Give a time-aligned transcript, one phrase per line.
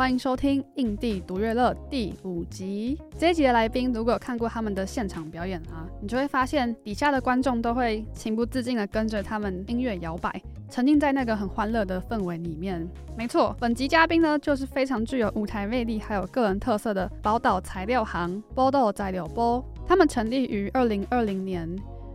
[0.00, 2.98] 欢迎收听《印地独乐乐》第五集。
[3.18, 12.88] 这一集的来宾，如果看过他们的现场表演啊，你就会发现底下的观众都会情不自禁地跟着他们音乐摇摆，沉浸在那个很欢乐的氛围里面。
[13.14, 19.62] 没错，本集嘉宾呢，就是非常具有舞台魅力还有个人特色的宝岛材料行——宝岛材料埔。
[19.86, 21.68] 他们成立于二零二零年。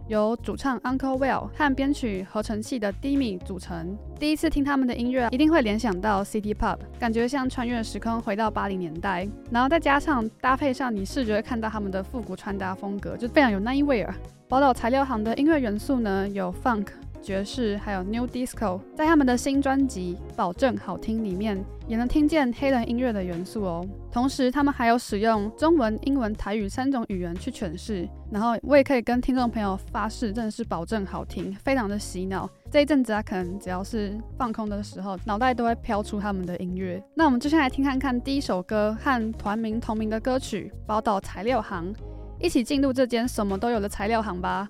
[0.08, 3.98] 由主唱 Uncle Will 和编曲合成器的 Dimi 组成。
[4.20, 9.28] 第一次听他们的音乐，一定会联想到 City Pop，感觉像穿越时空回到八零年代。
[9.50, 14.14] 然后再加上搭配上你视觉看到他们的复古穿搭风格，就非常有那一味儿。
[14.48, 16.88] 宝岛材料行的音乐元素呢，有 Funk。
[17.26, 23.84] 爵士还有 New Disco，在他们的新专辑《保证好听》里面也能听见黑人音乐的元素哦。
[24.12, 28.08] 同时，他们还有使用中文、英文、台语三种语言去诠释。
[28.32, 32.48] 然后，我也可以跟听众朋友发誓，真的是保证好听，非常的洗脑。
[32.70, 37.04] 这一阵子啊，可能只要是放空的时候，脑袋都会飘出他们的音乐。
[37.16, 41.92] 那我们就先来听看看第一首歌和团名同名的歌曲《宝岛材料行》，
[42.40, 44.70] 一起进入这间什么都有的材料行吧。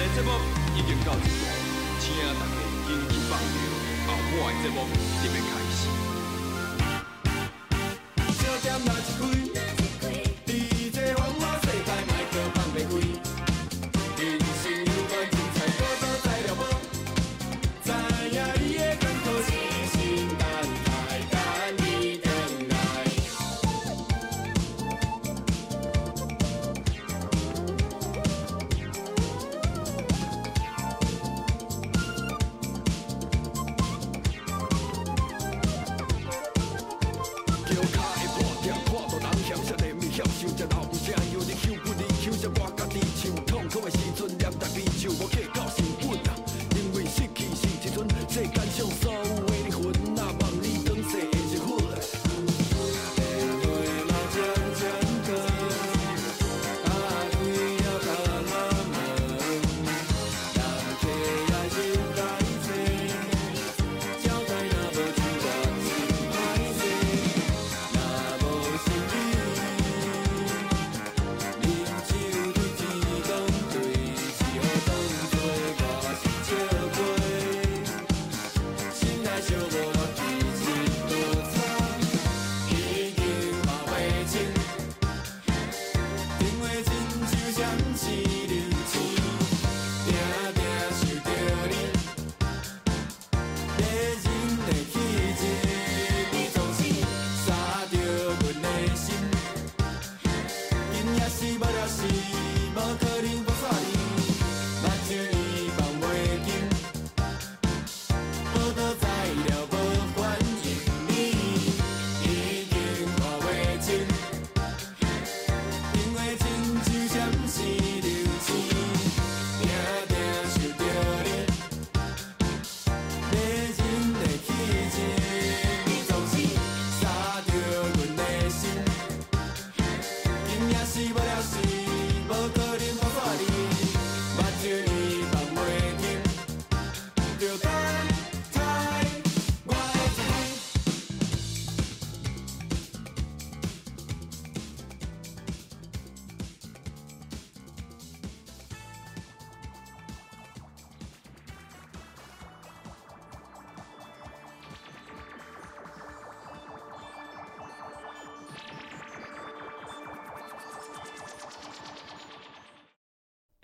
[0.00, 0.30] 这节目
[0.76, 1.28] 已经到一步，
[2.00, 2.40] 请大家
[2.86, 3.68] 紧去放票，
[4.06, 4.08] 后
[4.40, 4.76] 半的节目
[5.20, 5.78] 就要开始。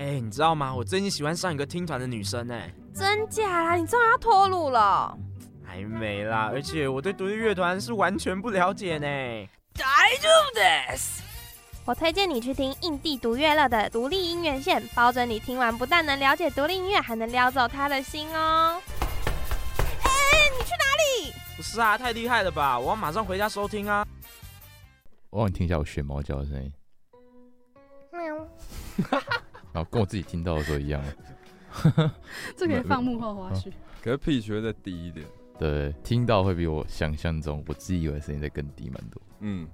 [0.06, 0.72] 哎、欸，你知道吗？
[0.72, 3.74] 我最近喜欢上一个听团的女生哎，真假啦？
[3.74, 5.18] 你终于要脱乳了？
[5.64, 9.48] 还没啦，而且我对独立乐团是完全不了解呢。
[9.74, 9.84] 大
[10.20, 11.22] 丈夫です。
[11.84, 18.80] 我推荐你去听印地独乐乐的独立音乐线，保证你听完不但能了解独立音乐，还能撩走他的心哦。
[20.04, 20.84] 哎、欸，你去哪
[21.26, 21.34] 里？
[21.56, 22.78] 不是啊，太厉害了吧！
[22.78, 24.06] 我要马上回家收听啊。
[25.30, 26.72] 我让你听一下我学猫叫的声音。
[28.12, 28.48] 喵。
[29.76, 31.02] 然后跟我自己听到的时候一样，
[32.56, 33.70] 这可以放幕后花絮。
[34.02, 35.26] 可是 pitch 会再低一点，
[35.58, 39.20] 对，听到会比我想象中我自己以为声音再更低蛮多。
[39.40, 39.68] 嗯，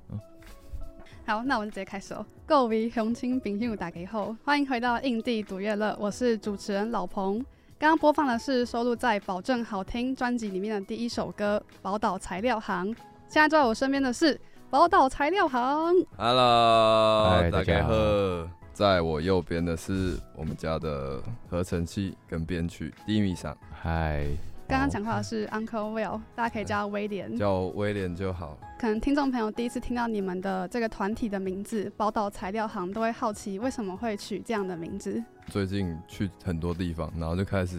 [1.25, 2.27] 好，那我们直接开始哦。
[2.45, 7.39] 各位乡亲朋友打给后，欢迎回到印地独乐乐，我是主持人老彭。
[7.79, 12.93] 刚刚播放的是收录在《保证好听》专辑里面的第一首歌《宝岛材料行》。
[13.29, 15.95] 现在坐在我身边的是宝岛材料行。
[16.17, 18.62] Hello，大家好。
[18.73, 23.55] 在我右边的是我们家的合成器跟编曲 Dimi 桑。
[23.71, 24.27] 嗨，
[24.67, 28.59] 刚刚讲话的是 Uncle Will，大家可以叫威廉，叫威廉就好。
[28.81, 35.23] 可能听众朋友第一次听到你们的这个团体的名字“宝岛材料行”，都会好奇为什么会取这样的名字。
[35.49, 37.79] 最近去很多地方，然后就开始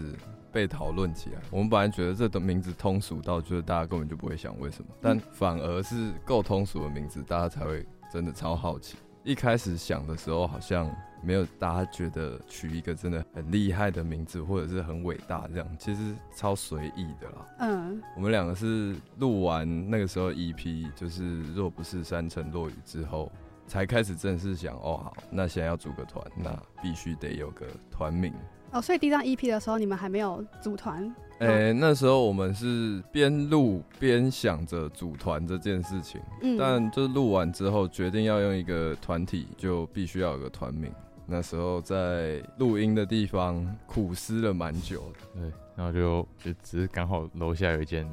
[0.52, 1.40] 被讨论起来。
[1.50, 8.96] 我们本来觉得这的名字通俗到，就是大家根本就不会想为什么，但反而是够通俗的名字，大家才会真的超好奇。
[9.24, 17.46] 一开始想的时候，好像没有大家觉得取一个真的很厉害的名字，或者是很伟大这样，其实超随意的啦。
[17.60, 23.32] 嗯，我们两个是录完那个时候 EP，就是若不是山城落雨之后，
[23.66, 28.30] 才开始正式想，哦好，那现在要组个团，那必须得有个团名。
[28.72, 31.10] 哦，所以第一张 EP 的时候，你们还没有组团？
[31.40, 40.92] 诶、欸，那时候我们是边录边想着组团这件事情，嗯，但就是录完之后决定要用一个团体，就必须要有个团名。
[41.26, 48.06] 那时候在录音的地方苦思了蛮久的，对，然后就就只是刚好楼下有一间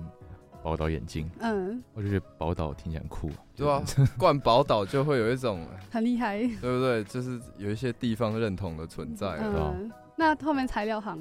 [0.64, 3.84] 宝岛眼镜，嗯，我就觉得宝岛听起来很酷，对啊，
[4.18, 5.60] 冠宝岛就会有一种
[5.92, 7.04] 很厉害，对不对？
[7.04, 9.76] 就是有一些地方认同的存在，嗯，对吧？
[10.16, 11.20] 那后面材料行，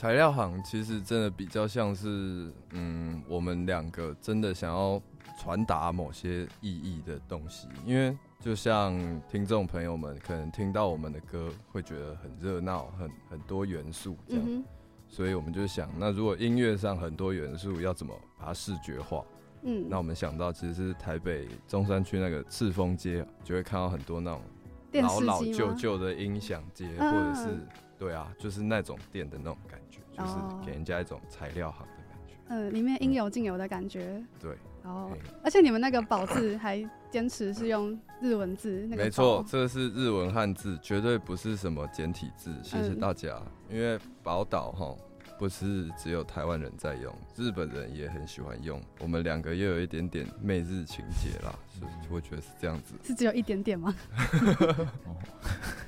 [0.00, 4.98] 材料行其实真的比较像是，嗯，我们两个真的想要
[5.38, 7.68] 传达某些意义的东西。
[7.84, 14.64] 因为就像听众朋友们可能听到我们的歌，会觉得很热闹，很很多元素这样，嗯，
[15.06, 19.22] 所以我们就想，那如果音乐上很多元素，要怎么把它视觉化？
[19.64, 24.40] 嗯，那我们想到其实是台北中山区那个赤峰街，就会看到很多那种
[25.02, 27.58] 老老旧旧的音响街，或者是。
[28.00, 30.32] 对啊，就是那种店的那种感觉，就是
[30.64, 32.34] 给人家一种材料行的感觉。
[32.48, 34.24] 嗯，里面应有尽有的感觉。
[34.40, 34.56] 对。
[34.84, 35.14] 哦，
[35.44, 39.04] 而且你们那个“宝”字还坚持是用日文字，那个。
[39.04, 42.50] 没错，这个是日文汉字，绝对不是什么简体字。
[42.62, 43.38] 谢谢大家。
[43.68, 44.96] 因为宝岛哈。
[45.40, 48.78] 不是只有台湾人在用，日本人也很喜欢用。
[48.98, 52.92] 我们两个又有一点点媚日情节啦，所以我觉得是这样子。
[53.02, 53.94] 是只有一点点吗？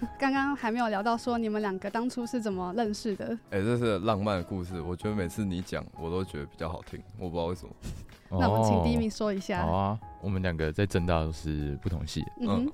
[0.19, 3.27] 刚刚还没有聊到说你们两个当初是怎么认识的？
[3.51, 4.81] 哎、欸，这是浪漫的故事。
[4.81, 6.99] 我觉得每次你讲，我都觉得比较好听。
[7.19, 7.75] 我不知道为什么。
[8.41, 9.67] 那我们请第一名说一下。
[9.67, 12.25] 好啊，我们两个在政大都是不同系。
[12.41, 12.67] 嗯，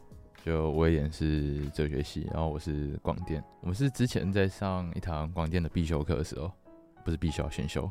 [0.44, 3.42] 就我也是哲学系，然后我是广电。
[3.62, 6.48] 我们是之前在上一堂广电的必修课的时候。
[7.08, 7.90] 不是必修，选修。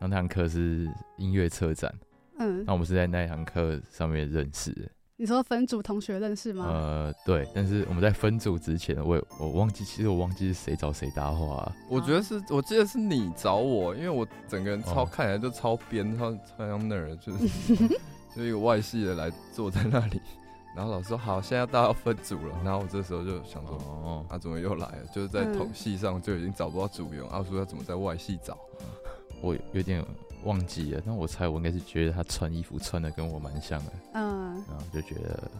[0.00, 0.88] 后那堂课是
[1.18, 1.94] 音乐策展，
[2.38, 4.88] 嗯，那我们是在那堂课上面认识的。
[5.18, 6.64] 你说分组同学认识吗？
[6.66, 7.46] 呃，对。
[7.54, 11.76] 但是我们在分组之前，我我忘记，其实我忘记是谁找谁搭话啊。
[11.90, 17.88] 我觉得是，我记得是你找我，因为我整个人超、哦、看起来就超编，超超像那儿，就是
[18.34, 20.22] 就一个外系的来坐在那里。
[20.78, 22.54] 然后老师说好，现在大家要分组了。
[22.64, 24.98] 然后我这时候就想说，哦，他、啊、怎么又来了？
[25.12, 28.56] 就是在统系上就已经找不到组员，阿、嗯、叔、啊、要怎么在外系找？
[29.40, 30.04] 我有点
[30.44, 35.50] 忘记了，但我猜我应该是觉得他穿衣服穿的跟我蛮像的，嗯，然后就觉得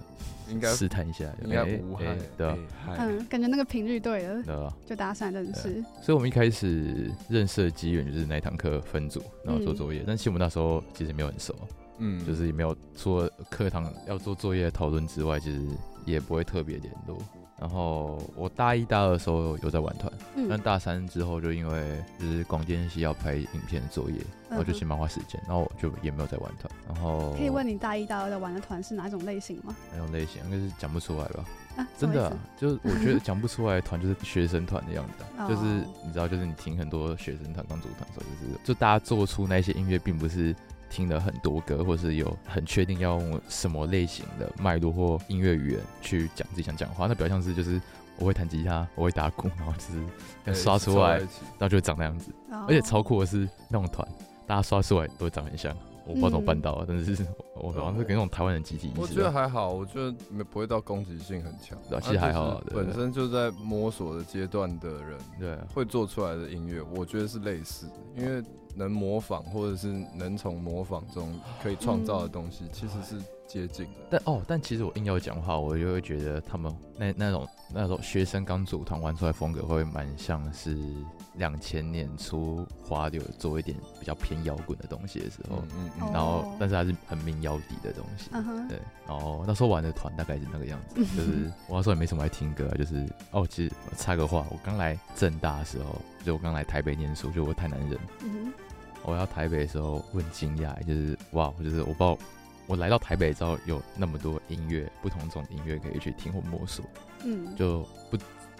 [0.49, 2.57] 应该试探一下，应该无害，对吧？
[2.87, 4.73] 嗯，感觉那个频率对了，对吧？
[4.87, 5.85] 就搭讪认识。
[6.01, 10.03] 所以我们一开始认识的机缘就是那一堂课分组，然后做作业。
[10.03, 11.53] 嗯、但其实我们那时候其实没有很熟。
[11.99, 15.61] 嗯，就是也没有除了课堂要做作业讨论之外，其实
[16.05, 17.19] 也不会特别联络。
[17.61, 24.17] 然后我大一、大二的时候有在玩团，嗯，但大三之后就因为就是广电系要拍影片的作业，
[24.49, 26.73] 然后就先蛮花时间，然后我就也没有在玩团。
[26.87, 29.75] 然后可以问你大一、大二在玩的团是哪种类型吗？
[29.91, 30.41] 哪种类型？
[30.45, 31.45] 应该是讲不出来吧？
[31.79, 35.65] 啊、真的、啊，就是我觉得讲不出来团就是学生团的样子、啊， 就是
[36.07, 40.55] 你知道，就是你听很多学生团刚组团的时候，就是就大家做出那些音乐，并不是。
[40.89, 47.81] 听了很多歌，或是有很确定要用什么类型的脉络或音乐语言去讲自己想讲的话，那比较像是就是
[48.19, 52.33] 我会弹吉他，我会打鼓，然后就是刷出来，然后就会长那样子。
[52.51, 54.07] 而且超酷的是那种团，
[54.47, 55.75] 大家刷出来都会长很像。
[56.07, 59.01] 我不知道怎么办到的，但是我好像是给那种台湾人集体意识。
[59.01, 62.63] 我觉得还好，我觉得没不会到攻击性很强，其实还好。
[62.75, 68.43] 本身就在摸索的阶段的人，对，会做出来的音乐，我觉得是类似，因为。
[68.79, 73.91] 能模仿，或者是能从模仿中可以创造的东西，其实是接近的。
[74.11, 80.79] 但哦，但其实我硬要讲话，我就会觉得他们那那种那种学生刚组团玩出来风格，会蛮像是
[81.35, 85.63] 两千年初华流做一点比较偏摇滚的东西的时候。
[85.77, 86.13] 嗯嗯。
[86.13, 88.31] 然后，但是还是很民谣底的东西。
[88.33, 88.79] 嗯对。
[89.07, 97.99] 然后那时候玩的团大概是那个样子， 就是我那时候也没什么爱听歌，就是哦，其实我插个话，我刚来正大的时候，就我刚来台北念书，就我太难忍。
[98.23, 98.53] 嗯
[99.09, 102.19] 我要台北的时候，我很惊讶，就是哇，就是我不知道，
[102.67, 106.85] 我来到台北之后，有那么多音乐，不同种音乐可以去听或摸索，
[107.25, 108.19] 嗯，就不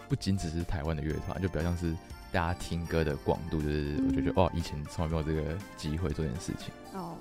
[0.09, 1.95] 不仅只是台湾的乐团，就比较像是
[2.33, 7.15] 大家听歌的广度，就是我就觉得哇，以前从来没有这个机会做这件事情，哦，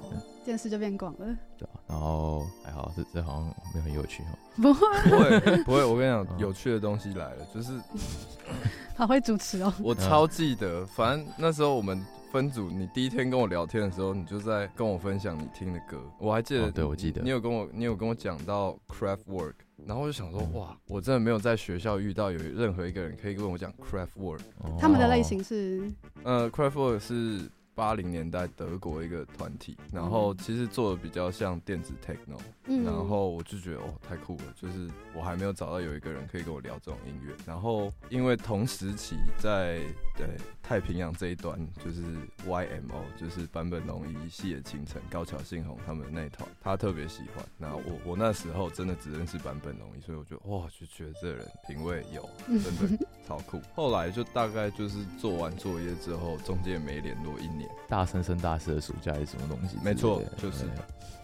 [0.46, 4.30] 件事就变广了，对，然后还好，这这好像没有很有趣哈，
[4.62, 4.88] 不会。
[5.12, 7.74] 不会不会，我跟你讲，有趣的东西来了，就是
[8.96, 12.02] 好会主持哦，我超记得，反正那时候我们。
[12.32, 15.98] 分组，你第一天跟我聊天的时候，你就在跟我分享你听的歌。
[16.20, 19.54] 我还记得，哦、对，我记得，你有跟我，你有跟我讲到 Craftwork，
[19.86, 24.42] 然后我就想说，哇，我真的没有在学校遇到有任何一个人可以跟我讲 Craftwork。
[24.80, 25.92] 他们的类型是，
[26.24, 27.50] 呃，Craftwork 是。
[27.78, 37.36] 八零年代德国一个团体，然后其实做的比较像电子 techno，嗯，然后我就觉得哦太酷了，就是我还没有找到有一个人可以跟我聊这种音乐。
[37.46, 39.78] 然后因为同时期在
[40.16, 40.26] 对
[40.64, 41.56] 太平洋这一端，
[41.86, 42.02] 就是
[42.48, 47.46] YMO，就是坂本龙一、细野晴臣、高桥幸宏他们那一团，他特别喜欢。
[47.60, 52.64] 然后我我那时候真的只认识坂本龙一，所以我觉得哇，就觉得这个人品味有，真
[52.98, 53.60] 的超酷。
[53.76, 57.70] 后来就大概就是做完作业之后，中间没联络一年。
[57.88, 59.78] 大三升大四的暑假还是什么东西？
[59.84, 60.66] 没错，就是。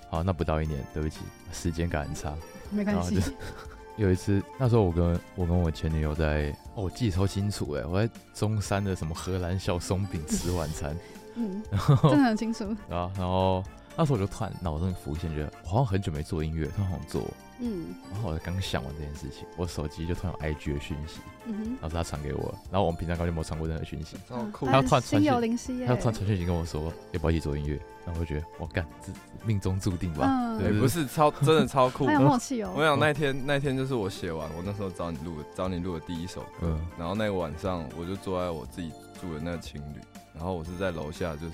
[0.10, 2.36] 好，那不到一年，对不起，时间感很差。
[2.69, 3.22] 没关系。
[3.95, 10.95] 有一次，那时候我跟我跟我前女友在，哦，我记得超清楚哎，我在中山的什么荷兰小松饼吃晚餐。
[11.36, 11.63] 嗯，
[12.03, 12.63] 真的很清楚。
[12.93, 13.63] 啊，然后
[13.95, 17.23] 那时候我就突然脑中浮现，觉得我好像很久没做音乐，突然好想做。
[17.59, 29.13] 嗯，然后我刚想完这件事情，我手机就突然有 IG 的讯息，嗯哼，然后是他传给我，然后我们平常根本就没有传过任何讯息，超酷，他要突然传讯，他突然传讯息跟我说要不要一起做音乐，然后我就觉得我干，这
[29.45, 32.73] 命中注定吧，嗯、对，不是超真的超酷，很有默契哦。
[32.75, 38.91] 我想那天那天就是我写完，我那时候找你录找你录的第一首歌，嗯，然后那个晚上我就坐在我自己。
[39.21, 40.01] 住的那个情侣，
[40.33, 41.53] 然后我是在楼下，就是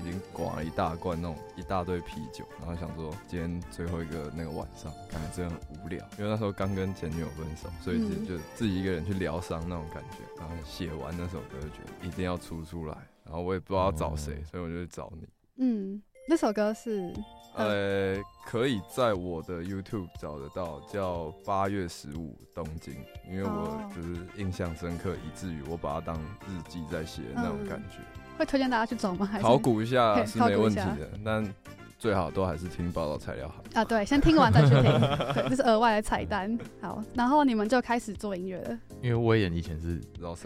[0.00, 10.16] 已经灌了一大罐那种一大堆啤酒，然后想说今天最后一个那个晚上，感觉真的很无聊，因为那时候刚跟前女友分手，所以就自己一个人去疗伤那种感觉。
[10.38, 15.28] 然后写完那首歌，就觉得一定要出出来，然后我也不知道要找谁，所以我就去找你。
[15.56, 17.12] 嗯，那首歌是。
[17.56, 18.16] 呃，
[18.46, 22.94] 可以在我的 YouTube 找得到，叫八月十五东京，
[23.28, 26.16] 因为我就是印象深刻，以至于我把它当
[26.46, 27.98] 日记在写的那种感觉。
[28.40, 29.26] 嗯、会推荐大家去走吗？
[29.26, 31.54] 还是考古一下是没问题的，但
[31.98, 33.62] 最好都还是听报道材料好。
[33.74, 34.82] 啊，对，先听完再去听，
[35.34, 36.58] 对，这是额外的彩蛋。
[36.80, 38.78] 好，然后你们就开始做音乐了。
[39.02, 40.00] 因为威严以前是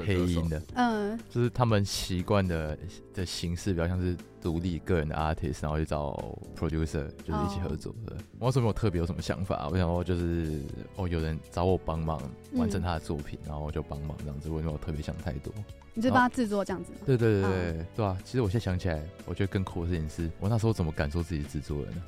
[0.04, 2.76] 黑音的，嗯，就是他们习惯的
[3.14, 4.16] 的形式比较像是。
[4.44, 6.12] 独立个人的 artist，然后去找
[6.54, 8.14] producer，就是一起合作的。
[8.38, 10.60] 我那时候没有特别有什么想法，我想说就是
[10.96, 12.20] 哦，有人找我帮忙
[12.52, 15.50] 完成他的作品，嗯、然后我就帮忙这样子，我没有特别想太多。
[15.96, 16.90] 你就帮他制作这样子？
[17.06, 18.18] 对对对对对，啊、对啊。
[18.24, 22.02] 其实我现在想起来，我觉得更酷的事情是我那时候怎么敢说自己是制作人呢？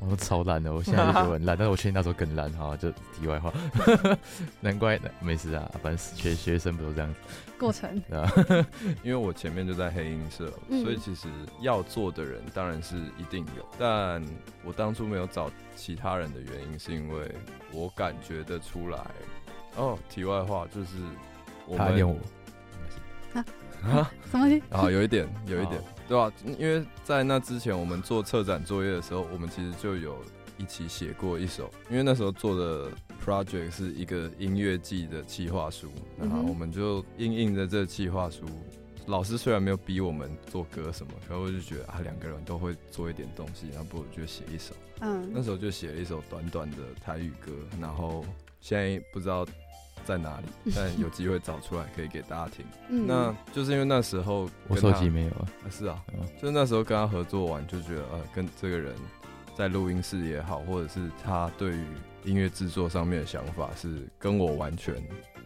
[0.00, 2.76] 我说超烂的，我现在就觉得很烂，但是我确定那时候更烂哈。
[2.76, 3.50] 就题外话，
[4.60, 7.16] 难怪没事啊，反正学学生不都这样子。
[7.62, 8.28] 过程 啊，
[9.04, 11.28] 因为我前面就在黑音社，嗯、所以其实
[11.60, 14.20] 要做的人当然是一定有，但
[14.64, 17.30] 我当初没有找其他人的原因，是因为
[17.70, 18.98] 我感觉得出来。
[19.76, 20.96] 哦，题外话就是
[21.68, 22.16] 我他念我。
[23.32, 23.44] 啊
[23.82, 24.62] 啊，什么东西？
[24.70, 26.32] 啊，有一点，有一点，哦、对吧、啊？
[26.58, 30.18] 因为在那之前，我们做策展作业的时候，我们其实就有
[30.58, 32.90] 一起写过一首，因为那时候做的
[33.24, 35.88] project 是一个音乐季的企划书，
[36.18, 38.44] 然后我们就印印着这个企划书。
[39.06, 44.74] 老师虽然没有逼我们做歌什么，可是我就觉得啊，两个人都会做一点东西，然后不如就写一首。
[45.00, 48.24] 嗯，那时候就写了一首短短的台语歌，然后
[48.60, 49.46] 现在不知道。
[50.04, 50.46] 在哪里？
[50.74, 52.66] 但有机会找出来可以给大家听。
[52.88, 55.46] 嗯、那就是因为那时候我手机没有啊。
[55.70, 58.96] 是啊，嗯、就是那时候跟他合作完，就觉得呃，跟这个人
[59.56, 61.84] 在录音室也好，或者是他对于
[62.24, 64.94] 音乐制作上面的想法是跟我完全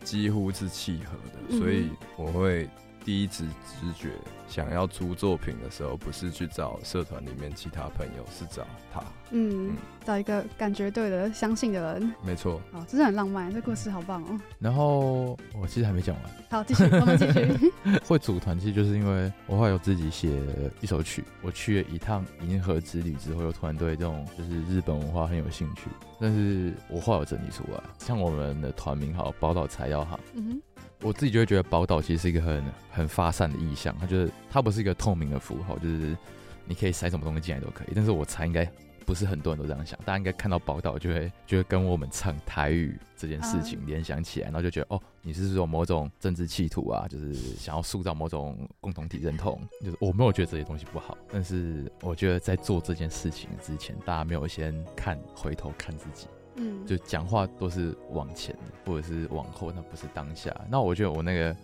[0.04, 2.68] 几乎是契合的，嗯、所以我会。
[3.06, 3.44] 第一次
[3.80, 4.10] 直觉
[4.48, 9.00] 想要出作品的时候，不是去找社团里面其他朋友，是找他。
[9.30, 12.12] 嗯，嗯，找一个感觉对的、相信的人。
[12.24, 12.60] 没错。
[12.72, 14.40] 哦，真是很浪漫，这故事好棒哦。
[14.58, 16.24] 然后我其实还没讲完。
[16.50, 17.70] 好，继续，我们继续。
[18.04, 20.40] 会组团其实就是因为我后来有自己写
[20.80, 21.22] 一首曲。
[21.42, 25.82] 我去了一趟银河之旅之后，又突然对这种就是日本文化很有兴趣。
[26.20, 30.18] 但是我后来有整理出来，像我们的团名好，宝岛材料行。
[30.34, 30.62] 嗯哼。
[31.02, 36.16] 我自己就会觉得宝岛其实是一个很很发散的意象，它就是它不是一个透明的符号，就是
[36.64, 37.88] 你可以塞什么东西进来都可以。
[37.94, 38.68] 但是我猜应该
[39.04, 49.60] 不是很多人都这样想，大家应该看到宝岛就会 就会跟我们唱台语这件事情联想起来，然后就觉得哦，你是说某种政治企图啊，就是想要塑造某种共同体认同。
[49.84, 56.26] 就是我没有觉得这些东西不好，但是我觉得在做这件事情之前，大家没有先看回头看自己。
[56.56, 60.54] 嗯，就讲话都是往前或者是往后，那不是当下。
[60.70, 61.54] 那我觉得我那个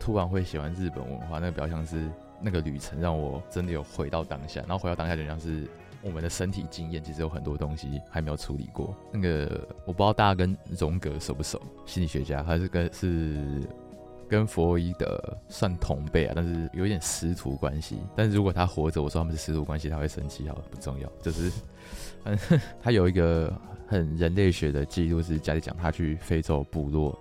[0.00, 5.68] 突然会喜欢日本文化，那个比较像是那个旅程让我真的有回到当下，然后回到当下就像是
[6.02, 8.94] 我们的身体经验，其实有很多东西还没有处理过。
[9.12, 13.62] 那个我不知道大家跟荣格熟不熟，心理学家还是跟是
[14.28, 17.98] 跟弗洛伊德算同辈啊，但是有一点师徒关系。
[18.16, 21.52] 但是如果他活着，我说他们是师徒关系，他会生气，好不重要，就是
[22.24, 22.38] 嗯，
[22.80, 23.52] 他有一个。
[23.88, 27.18] 很人类学的记录是家里讲他去非洲部落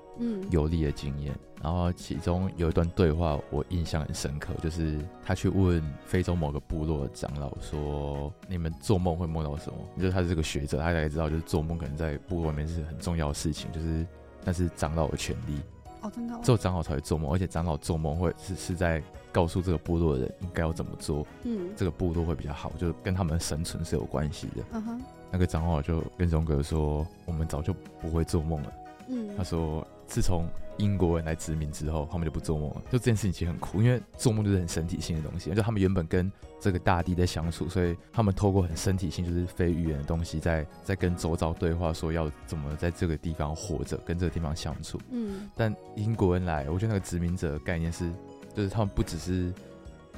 [0.52, 14.06] 游历的经验，嗯、然后其中有一段对话我印象很深刻，就是他去问非洲某个部落的长老说：“你们做梦会梦到什么？”就是他是个学者，他才知道就是做梦可能在部落里面是很重要的事情，就是
[14.44, 15.62] 那是长老的权利。
[16.02, 24.64] 哦，真的、哦，只有长老才会做梦，而且长老做梦会是是在告诉这个部落的人应该要怎么做，嗯，这个部落会比较好，就跟他们生存是有关系的。
[24.74, 25.02] 嗯哼。
[25.30, 28.72] 那个长老就跟荣格说：“我们早就不会做梦了。”
[29.08, 30.46] 嗯，他说：“自从
[30.78, 32.82] 英国人来殖民之后，他们就不做梦了。
[32.92, 35.50] 就这件事情其实很酷，因为做梦就是很身体性的东西。
[35.54, 45.00] 就他们原本跟这个大地在相处，所以他们透过很身体性，就是非语言的东西在，在在跟周遭对话，说要怎么在这个地方活着，跟这个地方相处。
[45.10, 48.12] 嗯，但英国人来，我觉得那个殖民者的概念是，
[48.56, 49.54] 就是他们不只是。”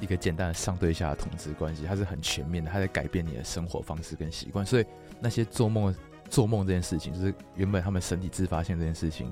[0.00, 4.64] 一个简单的上对下的统治关系，它是很全面的，它在改变你的生活方式跟习惯。
[4.64, 4.86] 所以
[5.20, 5.94] 那些做梦、
[6.30, 9.30] 做梦这件事情，就是原本他们身体自发性这件事情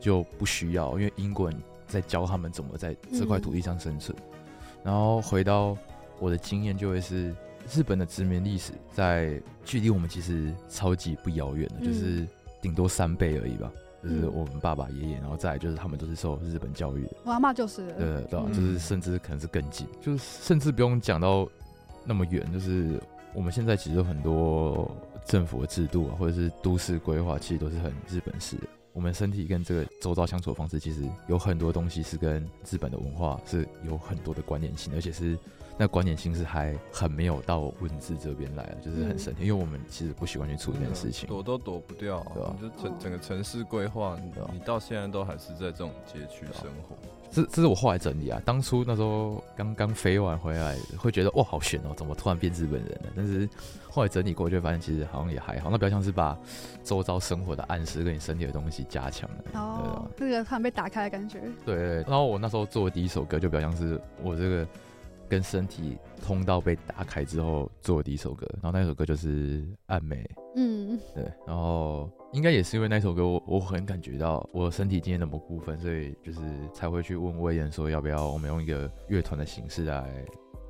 [0.00, 4.16] 就不需要，因为英国人在教他们怎么在这块土地上生存。
[4.18, 4.38] 嗯、
[4.84, 5.76] 然后回到
[6.18, 7.34] 我的经验，就会是
[7.70, 12.26] 日本的殖民历史，在距离我们其实超级不遥远的，就是
[12.60, 13.70] 顶多三倍而已吧。
[14.02, 17.16] 就是我们爸爸、爷爷，然后再来就是他们都是受日本教育的。
[17.22, 21.48] 我阿妈就是，对对对，嗯就是甚至可能是更近，就是甚至不用讲到
[22.04, 23.00] 那么远，就是
[23.32, 24.90] 我们现在其实有很多
[25.24, 28.64] 政府的制度啊，或者是都市规划，其实都是很日本式的。
[28.92, 35.38] 我们身体跟这个周遭相处的方式，其实有很多东西是跟日本的文化是有很多的关联性，而且是
[35.78, 39.44] 那关联性是还很没有到文字这边来的，就是很神奇。
[39.44, 46.94] 因为我们其实不喜欢去处理这件事情，躲都躲不掉、啊，对吧、就整整个城市规划，你你到现在都还是在这种街区生活。
[47.32, 53.10] 这这是我后来整理啊，当初那时候刚刚飞完回来，会觉得哇好悬哦，怎么突然变日本人了？
[53.16, 53.48] 但是
[53.88, 56.38] 后来整理过，就会发现其实好像也还好，那比较像是把
[56.84, 59.60] 周遭生活的暗示跟你身体的东西加强了。
[59.60, 61.40] 哦，这个突然被打开的感觉。
[61.64, 64.66] 对，对，然后我那时候做的第一首歌，就比较像是我这个
[65.32, 70.16] 跟身体通道被打开之后做的第一首歌，然后那首歌就是《暗美》。
[70.56, 76.40] 嗯，对，然后应该也是因为那首歌我，我我很感觉到我身体今天的某部分，所以就是
[76.74, 80.22] 才会去问魏延说，要不要我们用一个乐团的形式来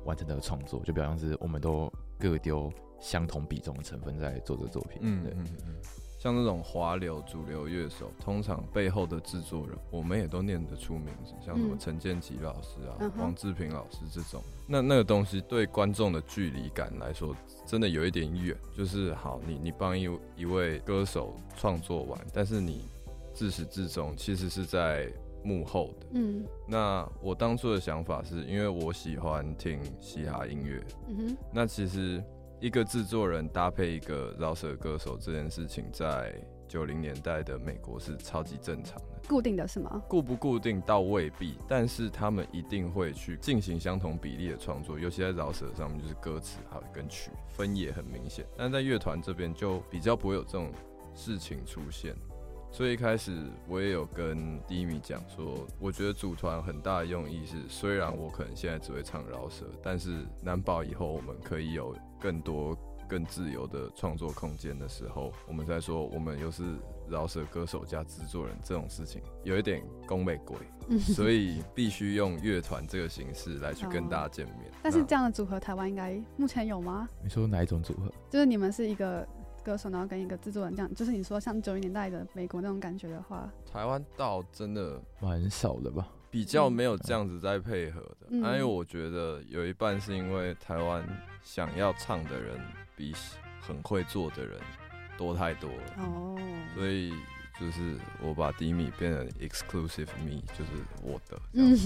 [0.05, 2.71] 完成这个创作，就比较像是我们都各丢
[3.01, 4.99] 相同比重的成分在做这个作品。
[5.01, 5.33] 嗯，对。
[5.33, 5.75] 嗯嗯
[6.23, 14.41] 像那种华流主流乐手，通常背后的制作人，我们也都念得出名字，像什么陈建骐老师啊、嗯、黄志平老师这种。
[14.65, 18.55] 那那个东西对观众的距离感来说，真的有一点远。
[18.73, 22.85] 就是好，你你帮一一位歌手创作完，但是你
[23.33, 25.11] 自始至终其实是在
[25.43, 26.07] 幕后的。
[26.13, 26.45] 嗯。
[26.65, 30.81] 那我当初的想法是因为我喜欢听嘻哈音乐。
[31.09, 31.37] 嗯哼。
[31.51, 32.23] 那其实。
[32.63, 36.33] 一个制作人搭配一个饶舌歌手这件事情，在
[36.65, 39.19] 九零年代的美国是超级正常的。
[39.27, 40.01] 固定的是吗？
[40.07, 48.45] 固不固定倒未必，但是他们一定会去进行相同比例的创作，尤其在饶舌上面，就是歌词还有跟曲分也很明显。
[48.55, 50.71] 但在乐团这边就比较不会有这种
[51.13, 52.15] 事情出现。
[52.71, 62.75] 所以一开始我也有跟 Dimi 讲说，我觉得组团很大的用意是，虽然我可能现在只会唱饶舌，但是难保以后我们可以有更多
[63.07, 66.63] 更自由的创作空间的时候，我们在说我们又是
[67.09, 70.57] 饶舌歌手加制作人这种事情，有一点宫美鬼，
[70.99, 74.71] 所以必须用乐团这个形式来去跟大家见面。
[74.81, 77.07] 但是这样的组合，台湾应该目前有吗？
[77.21, 78.09] 你说哪一种组合？
[78.29, 79.27] 就是你们是一个。
[79.65, 88.27] 歌手，然后跟一个制作人这样，就是你说像九零年代的美国那种感觉的话，台湾倒真的蛮少的吧，比较没有这样子在配合的。
[88.29, 91.01] 因为、我觉得有一半是因为台湾
[91.43, 92.59] 想要唱的人
[92.95, 93.13] 比
[93.61, 94.59] 很会做的人
[95.17, 96.39] 多太多了，哦，
[96.75, 97.13] 所以。
[97.59, 100.71] 就是我把 Dimi 变成 exclusive me，就是
[101.03, 101.39] 我的。
[101.53, 101.77] 嗯，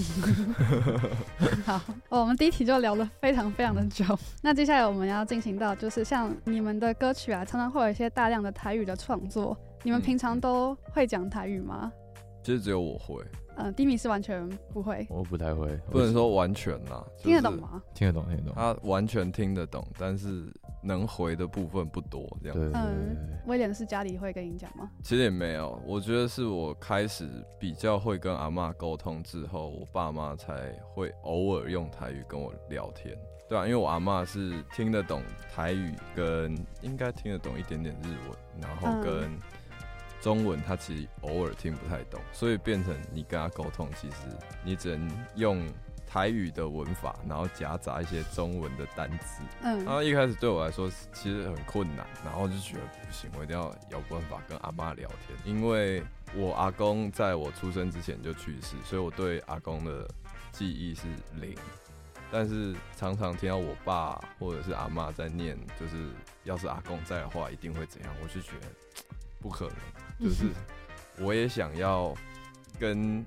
[1.65, 1.75] 好，
[2.07, 4.05] 哦，我们第一题就聊了非常非常的久。
[4.41, 9.55] 那接下来我们要进行到，就是像你们的歌曲啊，常常会有一些大量的台语的创作。
[9.83, 11.91] 你们平常都会讲台语吗？
[12.41, 13.21] 其实只有我会。
[13.57, 15.05] 嗯，Dimi 是完全不会。
[15.09, 17.05] 我不太会，不能说完全啦。
[17.17, 17.81] 听得懂吗？
[17.93, 18.53] 听得懂，听得懂。
[18.55, 20.51] 他完全听得懂，但是。
[20.83, 22.71] 能回的部分不多，这样子。
[22.75, 23.17] 嗯，
[23.47, 24.89] 威廉是家里会跟你讲吗？
[25.03, 27.27] 其实也没有，我觉得是我开始
[27.59, 33.17] 比较会跟阿嬷沟通之后，我爸妈才会偶尔用台语跟我聊天，
[33.49, 35.21] 对啊，因为我阿嬷是听得懂
[35.53, 39.29] 台语，跟应该听得懂一点点日文，然后跟
[40.21, 44.17] 中文，他其实偶尔听不太懂，所以变成你跟他沟通，其实
[44.63, 45.67] 你只能用。
[46.09, 54.41] 台语的文法，然后夹杂一些中文的单字，嗯，然后一开始对我来说其实很困难，然后就觉得不行，我一定要有办法。
[54.47, 56.01] 跟阿妈聊天，因为
[56.33, 60.07] 我阿公在我出生之前就去世，所以我对阿公的
[60.53, 61.03] 记忆是
[61.41, 61.53] 零，
[62.31, 66.09] 但是常常听到我爸或者是阿妈在念，就是
[66.45, 68.67] 要是阿公在的话，一定会怎样，我就觉得
[69.41, 69.75] 不可能，
[70.19, 70.45] 就是
[71.19, 72.13] 我也想要
[72.79, 73.25] 跟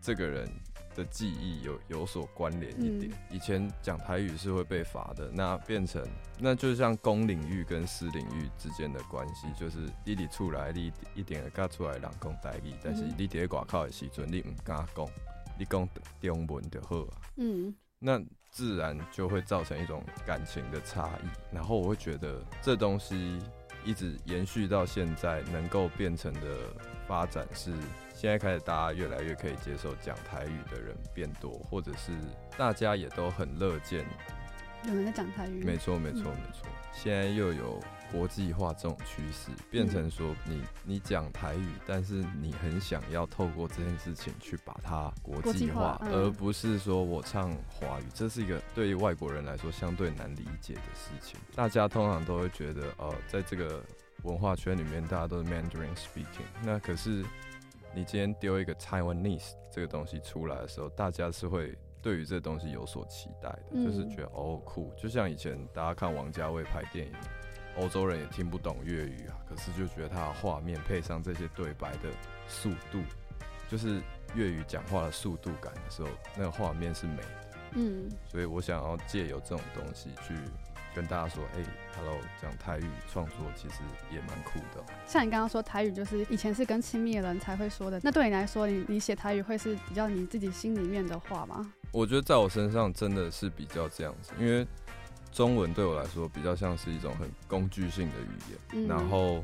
[0.00, 0.48] 这个人。
[0.94, 3.10] 的记忆有有所关联一点。
[3.30, 6.06] 以前讲台语是会被罚的，那变成
[6.38, 15.08] 那就像公领域跟私领域之间的关系，就是你里出来你一点会甲出来人讲台语，但是你伫外口的时阵你唔敢讲，
[15.58, 15.88] 你讲
[16.20, 17.16] 中文就好啊。
[17.36, 21.54] 嗯，那自然就会造成一种感情的差异。
[21.54, 23.38] 然后我会觉得这东西
[23.84, 26.40] 一直延续到现在，能够变成的
[27.06, 27.72] 发展是。
[28.14, 32.12] 现在开始，大家越来越可以接受讲台语的人变多，或者是
[32.56, 34.06] 大家也都很乐见
[34.86, 35.64] 有人在讲台语。
[35.64, 36.68] 没错，没错，没错。
[36.92, 37.80] 现在又有
[38.12, 51.40] 国际化这种趋势，变成说你你讲台语，但是你很想要透过这件事情去把它国际化，而不是说我唱华语，这是一个对于外国人来说相对难理解的事情。
[51.56, 53.82] 大家通常都会觉得，哦，在这个
[54.22, 57.24] 文化圈里面，大家都是 Mandarin speaking，那可是。
[57.94, 67.12] 你今天丢一个 Taiwanese 这个东西出来的时候，大家是会对于这东西有所期待的，嗯、就是觉得哦酷，就像以前大家看王家卫拍电影，
[67.76, 72.10] 欧洲人也听不懂粤语啊，可是就觉得它的画面配上这些对白的
[72.46, 73.00] 速度，
[73.70, 74.00] 就是
[74.34, 77.48] 粤语讲话的速度感的时候，那个画面是美的。
[77.74, 80.34] 嗯，所以我想要借由这种东西去
[80.94, 83.76] 跟大家说，哎、欸、，Hello，讲台语创作其实
[84.12, 84.84] 也蛮酷的。
[85.06, 91.72] 像你刚刚说台语，就是以前是跟亲密的人才会说的，那对你来说，你你写台语会是比较你自己心里面的话吗？
[91.92, 94.66] 我觉得在我身上真的是比较这样子，因为
[95.32, 99.42] 中文对我来说比较像是一种很工具性的语言，嗯、然后。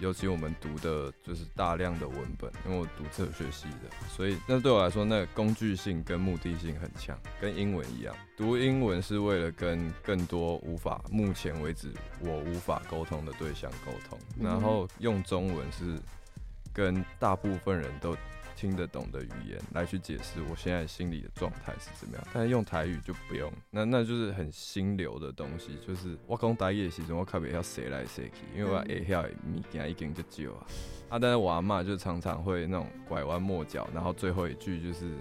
[0.00, 8.12] 尤其我们读的就是大量的文本，因为我读哲学系的，所以那对我来说，那个工具性跟目的性很强，跟英文一样。
[8.36, 15.96] 读英文是为了跟更多无法目前为止我无法沟通的对象沟通，然后用中文是
[16.72, 18.16] 跟大部分人都。
[18.56, 30.66] 听得懂的语言来去解释我现在心里的状态是怎么样，但是用台语就不用，那那就是很心流的东西，就是我讲台语的时候，我特别要写来写去，因为我会晓的物件已经就少啊。
[31.10, 35.12] 啊，但是我阿嬷就常常会那种拐弯抹角，然后最后一句就是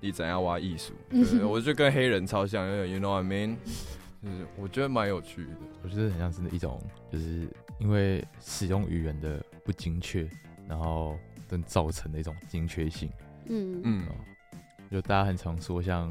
[0.00, 3.56] 你怎样挖艺术，对，我就跟黑人超像，因为 you know what I mean，
[4.22, 5.50] 就是我觉得蛮有趣的，
[5.82, 7.48] 我觉得很像是一种，就是
[7.78, 10.28] 因为使用语言的不精确，
[10.68, 11.18] 然后。
[11.62, 13.10] 造成的一种精确性，
[13.46, 13.80] 嗯。
[13.84, 14.06] 嗯，
[14.90, 16.10] 就大家很常说，像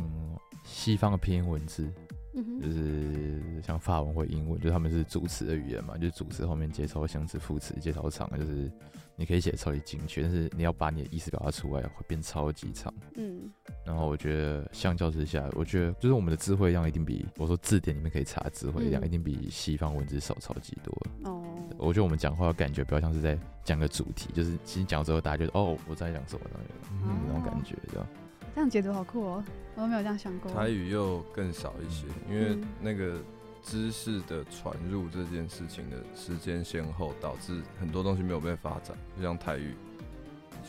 [0.63, 1.91] 西方的拼音文字，
[2.33, 8.71] 嗯、哼就是像法文或英文，就他们是主词的语言嘛，就是主词后面接超相似副词，接超长，就是
[9.15, 13.49] 你可以写超级精确，但是你要把你的意思表达出来，会变超级长，嗯。
[13.85, 20.95] 然后我觉得相较之下，我觉得就是我们的智慧量一定比我说字典里面可以查的词汇量一定比西方文字少超级多。
[21.23, 21.43] 哦。
[21.77, 28.07] 我觉得我们讲话感觉比较像是在讲个主题，就是其实讲之后大家觉得哦，我在讲什么那种，嗯，那种感觉，对吧？
[28.55, 29.43] 这样解读好酷哦，
[29.75, 30.51] 我都没有这样想过。
[30.51, 33.19] 台语又更少一些，因为那个
[33.63, 39.75] 知识的传入这件事情的时间先后，导致很多东西没有被发展，就像台语。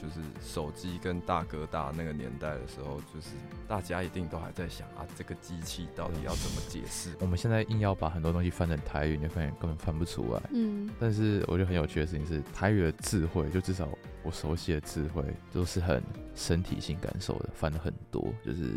[0.00, 3.30] 就是手机跟大哥大那个年代的时候，就是
[3.68, 7.14] 大家一定都还在想啊，这个机器到底要怎么解释？
[7.20, 10.42] 我们现在硬要把很多东西翻成台语，你发现根本翻不出来。
[10.52, 10.88] 嗯。
[10.98, 13.86] 但是我觉得很有趣的事情是，台语的智慧，就至少
[14.22, 16.02] 我熟悉的智慧，都是很
[16.34, 18.32] 身体性感受的，翻了很多。
[18.42, 18.72] 就是，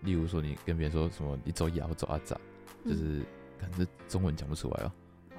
[0.00, 2.36] 例如说你跟别人说什么，你走牙走啊咋，
[2.84, 3.22] 就是
[3.60, 4.92] 可能是中文讲不出来啊。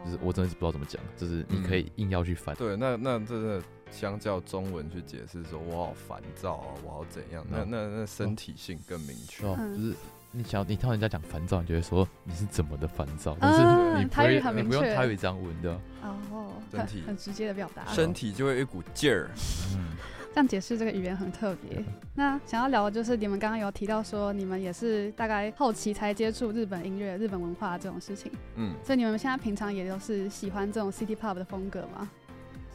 [0.06, 2.56] 就是我真的是不知道怎么讲，就是你可以硬要去翻。
[2.56, 3.62] 对，那那真的。
[3.92, 7.46] 相较中文去解释说，我好烦躁啊，我好怎样？
[7.50, 9.46] 那那那身体性更明确。
[9.48, 9.96] 哦，就是
[10.32, 13.38] 你想你听人家讲烦躁，你就会说你是怎么的烦躁？
[13.40, 13.60] 但是
[14.00, 15.80] 你不会，你不用台语这样问的。
[16.04, 19.30] 哦，身体很直接的表达，身体就会一股劲儿。
[19.76, 19.96] 嗯，
[20.34, 21.82] 这样解释这个语言很特别。
[22.14, 28.30] 那想要聊的就是你们刚刚有提到说，你们也是大概后期才接触日本音乐、日本文化这种事情。
[28.56, 32.10] 嗯，所以你们现在平常也都是喜欢这种 City Pop 的风格吗？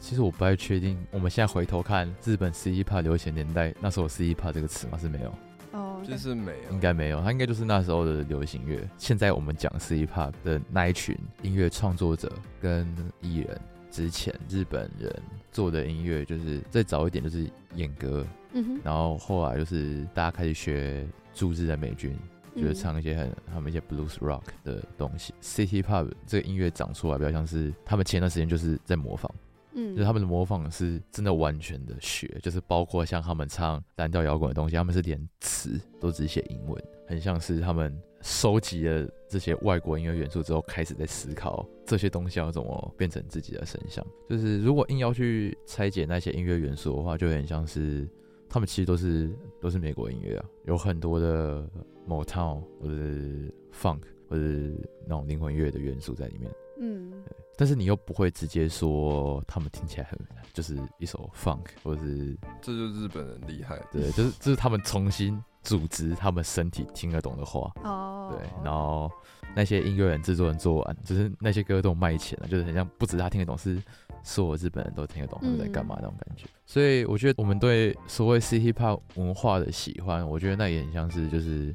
[0.01, 4.97] 其实我不太确定，我们现在回头看日本 City Pop 流行年代，那时候 City Pop 这个词吗？
[4.97, 5.33] 是没有
[5.73, 8.81] 哦，就是没有，应该没有，它应该就是那时候的流行乐。
[8.97, 12.87] 现在我们讲 City Pop 的那一群音乐创作者跟
[13.21, 13.61] 艺人，
[13.91, 15.15] 之前日本人
[15.51, 22.17] 做的音乐，就是再早一点就是演歌，嗯哼，然后后来就是大家开始学驻日的美军，
[22.55, 25.31] 就是唱一些很他们一些 blues rock 的东西。
[25.43, 29.31] City Pop 这个音乐长出来，比较像是他们前段时间就是在模仿。
[29.73, 44.05] 嗯，就是他们的模仿是真的完全的学，就是包括像他们唱蓝调摇滚的东西，他们是连词都只写英文，很像是他们收集了这些外国音乐元素之后，开始在思考这些东西要怎么变成自己的声响。
[44.29, 48.07] 就是如果硬要去拆解那些音乐元素的话，就很像是
[48.49, 51.65] 他们其实都是都是美国音乐啊，有很多的
[52.07, 54.75] Motown 或者是 Funk 或者是
[55.07, 56.51] 那种灵魂乐的元素在里面。
[56.79, 57.11] 嗯。
[57.57, 60.17] 但是你又不会直接说他们听起来很
[60.53, 69.09] 就是一首 funk，或是这就是日本人厉害，对，就是就是他们重新组织他们身体听得懂的话，哦，对，然后
[69.55, 73.81] 那些音乐人制作人做完，就是那些歌都卖钱了，就是很像不止他听得懂，是
[74.23, 76.45] 所有日本人都听得懂他们在干嘛那种感觉。
[76.45, 81.73] 嗯、所以我觉得我们对所谓 City Pop 文化的喜欢，我觉得那也很像是就是。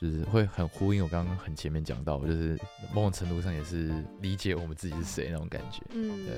[0.00, 2.58] 就是会很呼应我刚刚很前面讲到，就是
[2.92, 5.82] 某种程度上也是理解我们自己是谁那种感觉。
[5.90, 6.36] 嗯，对。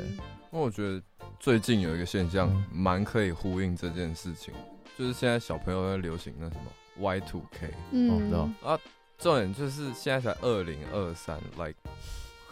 [0.51, 1.03] 那我觉得
[1.38, 4.53] 最近有一个现象蛮可以呼应这件事情，
[4.99, 7.70] 就是现在小朋友在流行那什么 Y2K。
[7.92, 8.79] 嗯，知道啊。
[9.18, 11.75] 重点就是现在才二零二三，like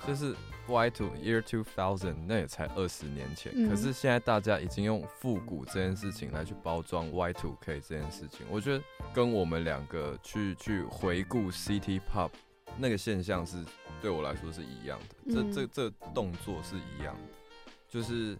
[0.06, 0.34] 就是
[0.68, 3.68] Y two Year two thousand，那也才二十年前，嗯。
[3.68, 12.30] 可是现在大家已经用复古这件事情来去包装 Y two K 这件事情，我觉得跟我们两个去去回顾 City Pop
[12.76, 13.64] 那个现象是
[14.00, 15.52] 对我来说是一样的，嗯。
[15.52, 18.36] 这这这动作是一样的，就是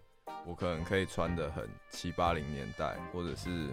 [0.47, 3.69] 我可能可以穿的很七八零年代，或者是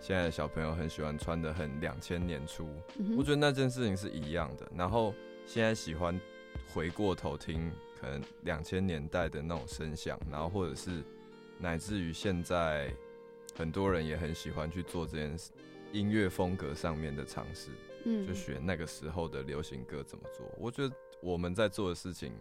[0.00, 4.66] 现在的小朋友很喜欢穿的很两千年初，嗯我觉得那件事情是一样的。
[4.74, 6.18] 然后现在喜欢
[6.72, 7.70] 回过头听
[8.00, 11.02] 可能两千年代的那种声响，然后或者是
[11.58, 12.92] 乃至于现在
[13.56, 15.50] 很多人也很喜欢去做这件事，
[15.92, 17.70] 音乐风格上面的尝试，
[18.04, 20.46] 嗯就学那个时候的流行歌怎么做。
[20.58, 22.32] 我觉得我们在做的事情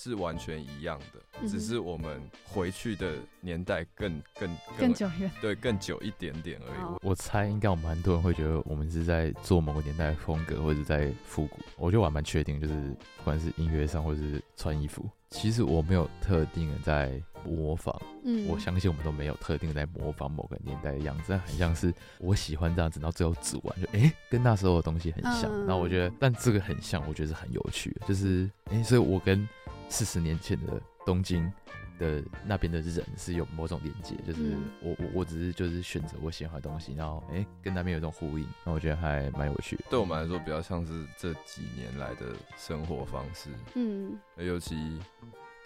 [0.00, 5.28] 是完全一样的，嗯只是我们回去的年代更更更久远。
[5.40, 6.78] 对更久一点点而已。
[6.78, 11.58] 好我猜应该我们蛮多人会觉得我们是在做某个年代的风格，或者在复古。
[11.76, 12.74] 我觉得我还蛮确定，就是
[13.16, 17.94] 不管是音乐上或者是穿衣服，其实我没有特定的在模仿。
[18.24, 25.50] 嗯，我相信我们都没有特定在模仿某个年代的样子，但很像是我喜欢这样子，然后最后组完就哎、诶跟那时候的东西很像。
[25.50, 29.48] 嗯我觉得，但这个很像，我觉得是很有趣的，就是哎、诶所以我跟
[29.88, 31.50] 四十年前的东京
[31.98, 39.84] 的那边的人是有某种连接，就是嗯我我我只是就是选择我喜欢的东西，然后哎、诶跟那边有一种呼应，那我觉得还蛮有趣的。
[39.90, 44.98] 对我们来说，比较像是这几年来的生活方式，嗯尤其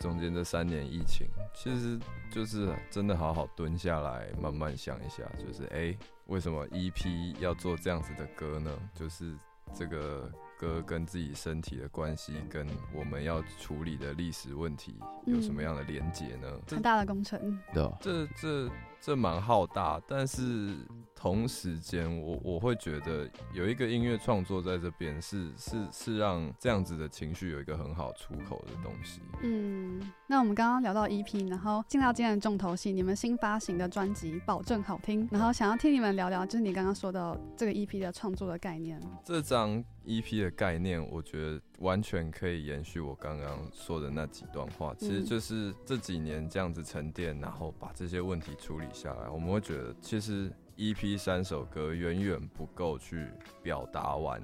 [0.03, 1.97] 中间这三年疫情，其实
[2.29, 8.77] 就是真的好好蹲下来，慢慢想一下，就是哎、诶为什么 EP 要做这样子的歌呢？
[8.95, 9.33] 就是
[9.73, 16.61] 这个歌跟自己身体的关系，跟我们要处理的历史问题有什么样的连结呢？
[16.67, 17.57] 这很大的工程。
[18.01, 18.69] 这这
[19.05, 20.77] 这蛮浩大，但是
[21.13, 29.21] 同时间，我我会觉得有一个音乐创作在这边是是是让这样子的情绪有一个很好出口的东西。
[29.43, 39.01] 嗯，那我们刚刚聊到 EP，然后进到今天的重头戏，你们新发行的专辑保证好听，然后想要听你们聊聊，就是你刚刚说到这个 EP 的创作的概念。
[39.25, 53.27] 这张 EP 的概念，我觉得完全可以延续我刚刚说的那几段话，其实就是这几年这样子沉淀，然后把这些问题处理下来，我们会觉得其实 EP 三首歌远远不够去
[53.63, 54.41] 表达完，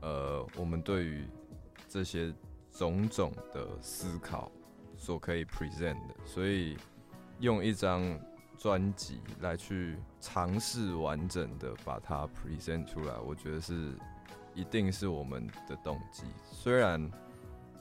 [0.00, 1.26] 呃，我们对于
[1.86, 2.32] 这些
[2.72, 4.50] 种种的思考
[4.96, 6.76] 所可以 present 的，所以
[7.38, 8.18] 用一张
[8.56, 13.92] 专辑来去尝试完整的把它 present 出来，我觉得是
[14.54, 16.24] 一定是我们的动机。
[16.50, 17.10] 虽然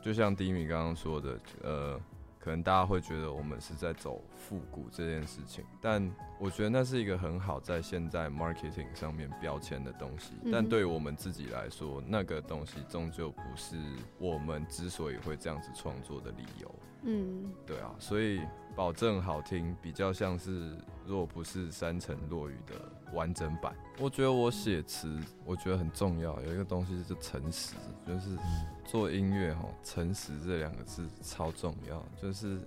[0.01, 1.99] 就像迪米刚刚说的，呃，
[2.39, 10.33] 可能大家会觉得我们是在走复古这件事情，但我觉得那是一个很好在现在 marketing 上面标签的东西。
[10.43, 13.75] 嗯但对于我们自己来说，那个东西终究不是
[14.17, 16.75] 我们之所以会这样子创作的理由。
[17.03, 18.41] 嗯对啊，所以
[18.75, 22.75] 保证好听，比较像是若不是山城落雨的
[23.13, 23.75] 完整版。
[23.97, 27.75] 我觉得我写词，我觉得很重要，有一个东西是诚实，
[28.07, 28.37] 就是
[28.85, 32.03] 做音乐哈，诚实这两个字超重要。
[32.21, 32.59] 就是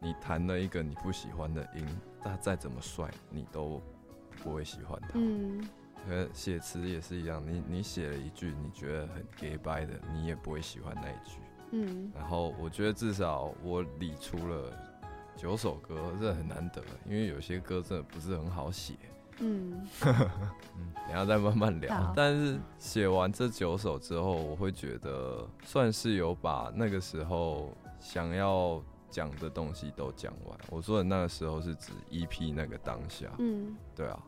[0.00, 1.86] 你弹了一个你不喜欢的音，
[2.24, 3.82] 那再怎么帅，你都
[4.42, 5.10] 不会喜欢它。
[5.14, 5.68] 嗯
[6.06, 11.38] 呃，写词也是一样，你你写了一句你觉得很 gay 掰的，你也不会喜欢那一句。
[11.70, 14.70] 嗯然后我觉得至少我理出了
[15.34, 18.94] 九首歌，这很难得，因为有些歌真的不是很好写，
[19.40, 22.12] 嗯等一下再慢慢聊。
[22.16, 30.58] 但是写完这九首之后，我会觉得算是有把那个时候想要讲的东西都讲完。
[30.70, 33.76] 我说的那个时候是指 EP 那个当下，嗯。
[33.94, 34.18] 对啊，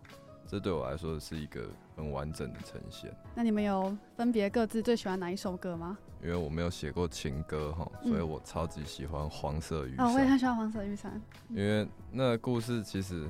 [0.47, 1.63] 这对我来说是一个
[1.97, 3.11] 很完整的呈现。
[3.35, 5.97] 那你们有分别各自最喜欢哪一首歌吗？
[6.23, 10.29] 因为我没有写过情歌哈，嗯所以我超级喜欢黄色雨哦，我也伞。
[10.29, 11.21] 很喜欢黄色雨伞。
[11.51, 13.29] 因为那个故事其实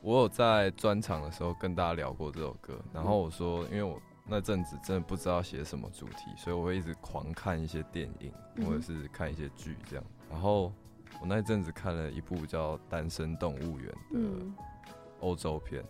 [0.00, 10.04] 我有在专场的时候跟大家聊过这首歌，然后我说，因为我那阵子真的不知道写什么主题，所以我会一直狂看一些电影嗯或者是看一些剧这样。
[10.30, 10.72] 然后
[11.20, 14.54] 我那阵子看了一部叫《单身动物园》的嗯。
[15.20, 15.84] 欧洲片，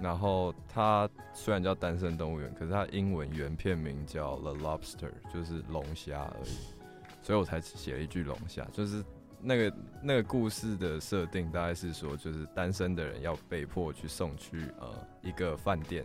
[0.00, 6.56] 然后它虽然叫《单身动物园》，可是它英文原片名叫《The Lobster》，就是龙虾而已，
[7.22, 9.04] 所以我才写了一句龙虾，就是
[9.40, 14.88] 那个那个故事的设定大概是说，就是单身的人要被迫去送去呃
[15.22, 16.04] 一个饭店，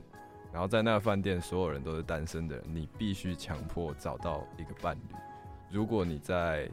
[0.51, 5.15] 然后在那个饭店所有人都是单身的人，你必须强迫找到一个伴侣，
[5.71, 6.69] 如果你在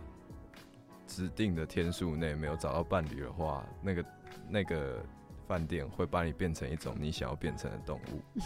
[1.07, 4.05] 指定的天数内没有找到伴侣的话，那个
[4.49, 5.03] 那个
[5.47, 8.41] 饭店会把你变成一种你想要变成的动物。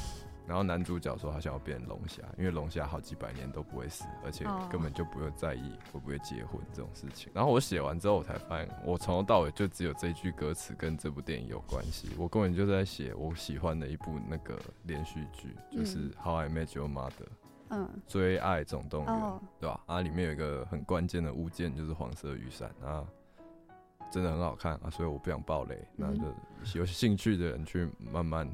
[0.47, 7.31] 然后男主角说他想要变龙虾，因为龙虾好几百年都不会死，而且根本就不用在意会不会结婚这种事情。
[7.35, 12.09] 然后我写完之后，我才发现我从头到尾就只有这一句歌词跟这部电影有关系。
[12.19, 17.11] 我根本就在写我喜欢的一部那个连续剧，就是《How I Met Your Mother》。
[17.75, 19.81] 嗯，追爱总动员，哦、对吧？
[19.87, 23.03] 啊，里面有一个很关键的物件就是黄色雨伞啊，
[24.11, 28.47] 真的很好看啊，所以我不想爆雷，嗯、那就有兴趣的人去慢慢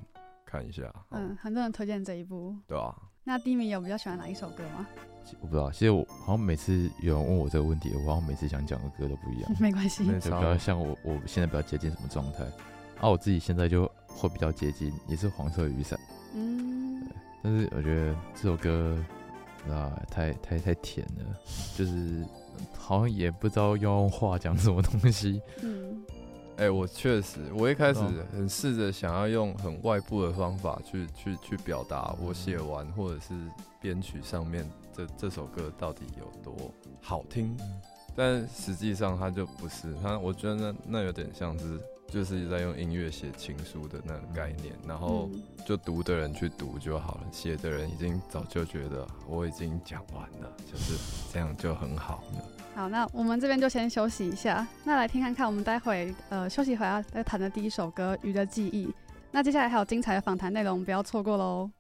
[0.48, 0.90] 看一下。
[1.10, 2.94] 嗯，很多人推荐这一部，对啊。
[3.22, 4.86] 那第一名有比较喜欢哪一首歌吗？
[5.42, 9.52] 我不知道，其实我好像每次有人问我这个问题，我好像每次想讲的歌都不一样。
[9.60, 12.44] 没关系，就比较像我，我现在比较接近什么状态？
[12.98, 16.00] 啊，我自己现在就 会比较接近，也是黄色雨伞。
[16.34, 17.06] 嗯。
[17.42, 18.98] 但是我觉得这首歌
[19.70, 21.36] 啊，太太太甜了，
[21.76, 22.24] 就是
[22.76, 25.40] 好像也不知道要用话讲什么东西。
[25.62, 25.87] 嗯，
[26.58, 28.00] 哎、欸，我确实，我一开始
[28.32, 33.32] 很试着想要用很外部的方法去去去表达我写完或者是
[33.80, 36.54] 编曲上面这这首歌到底有多
[37.00, 37.56] 好听，
[38.16, 41.80] 但实际上它就不是，它我觉得那那有点像是。
[42.08, 45.28] 就是在用音乐写情书的那个概念，然后
[45.66, 50.94] 就读的人去读就好了，写的人已经早就觉得我已经讲完了，就是
[51.32, 52.44] 这样就很好了。
[52.74, 58.86] 好，那我们这边就先休息一下，那来听看看我们待会呃休息回来要谈的第一首歌《鱼的记忆》，
[59.30, 61.70] 那接下来还有精彩的访谈内容，不要错过喽。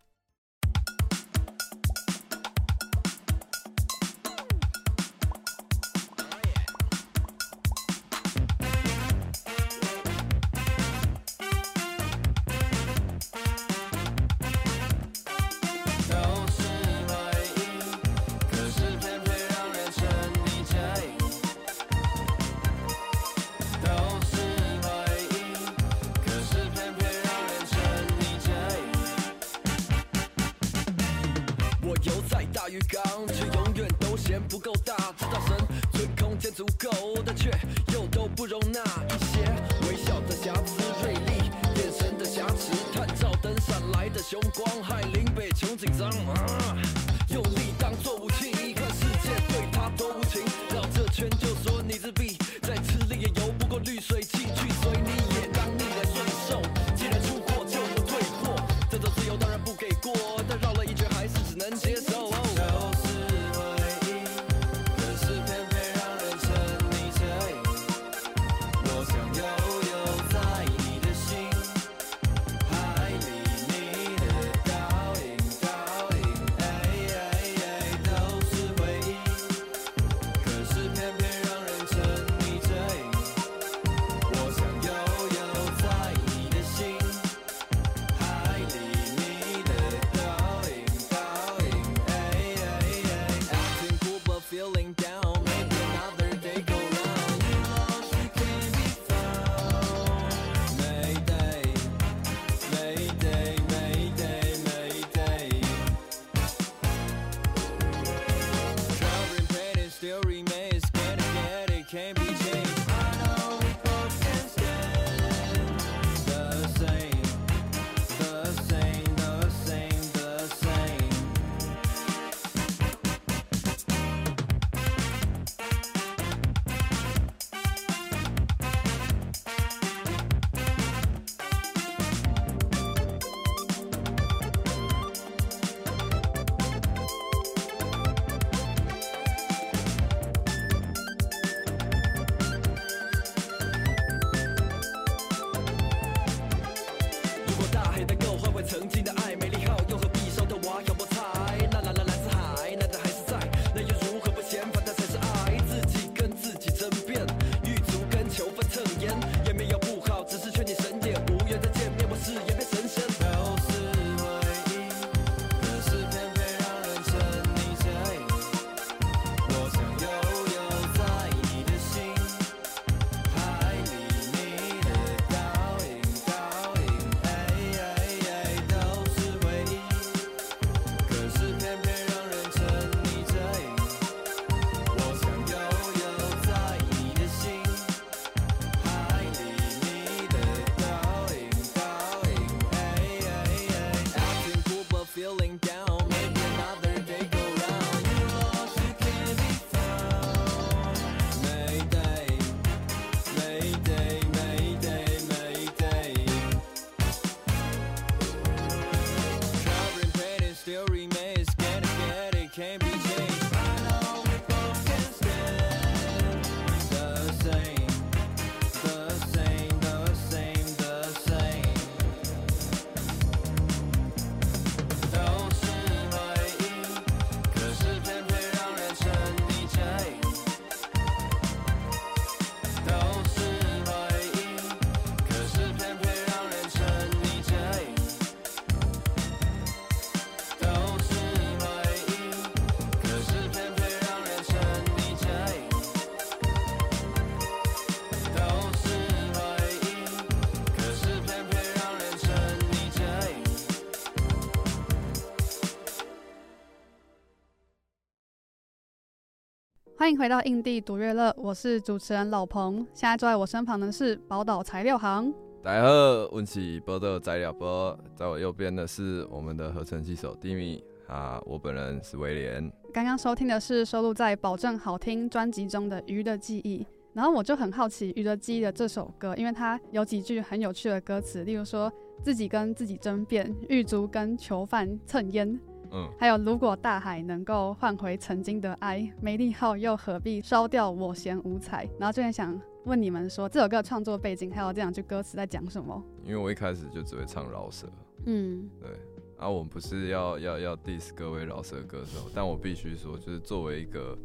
[260.08, 262.76] 欢迎回到印地独乐乐，我是主持人老彭。
[262.94, 265.30] 现在坐在我身旁的是宝岛材料行。
[265.62, 265.88] 大家好，
[266.32, 272.72] 我是宝岛材料波，在我右边的是我们的合成器手 Dimi 啊，我本人是威廉。
[272.90, 276.78] 刚刚收听的是收录在《保证好听》专辑中的《鱼的记忆》，
[277.12, 281.92] 然后我就很好奇《鱼的记忆》的这首歌，因为它有几句很有趣的歌词，例如说
[282.22, 285.60] 自己跟自己争辩，狱卒跟囚犯蹭烟。
[285.90, 291.88] 嗯，还有，如果大海能够换回曾经的爱，梅利号又何必烧掉我嫌五彩？
[291.98, 296.02] 然后就很想问你们说，这首歌的创作背景还有这两句歌词在讲什么？
[296.24, 297.86] 因为我一开始就只会唱饶舌，
[298.26, 298.90] 嗯，对，
[299.38, 304.16] 啊，我们不是要要要 diss 各位饶舌歌手，但我必须说，就是作为一个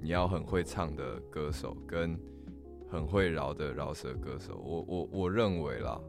[0.00, 2.18] 你要很会唱的歌手，跟
[2.88, 6.00] 很会饶的饶舌歌手，我我我认为啦。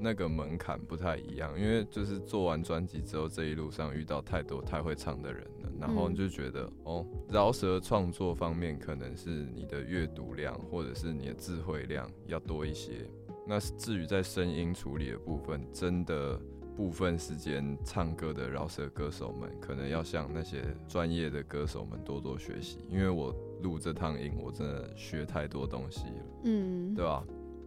[0.00, 13.08] 那个门槛不太一样，因为就是做完专辑之后，这一路上遇到太多太会唱的人了，然后你就觉得、嗯、哦，饶舌创作方面可能是你的阅读量或者是你的智慧量要多一些。
[13.46, 16.40] 那至于在声音处理的部分，真的
[16.76, 27.24] 部分时间唱歌的饶舌歌手们，可能要向那些专业的歌手们多多学习，因为我录这趟音，我真的学太多东西了，嗯，对吧？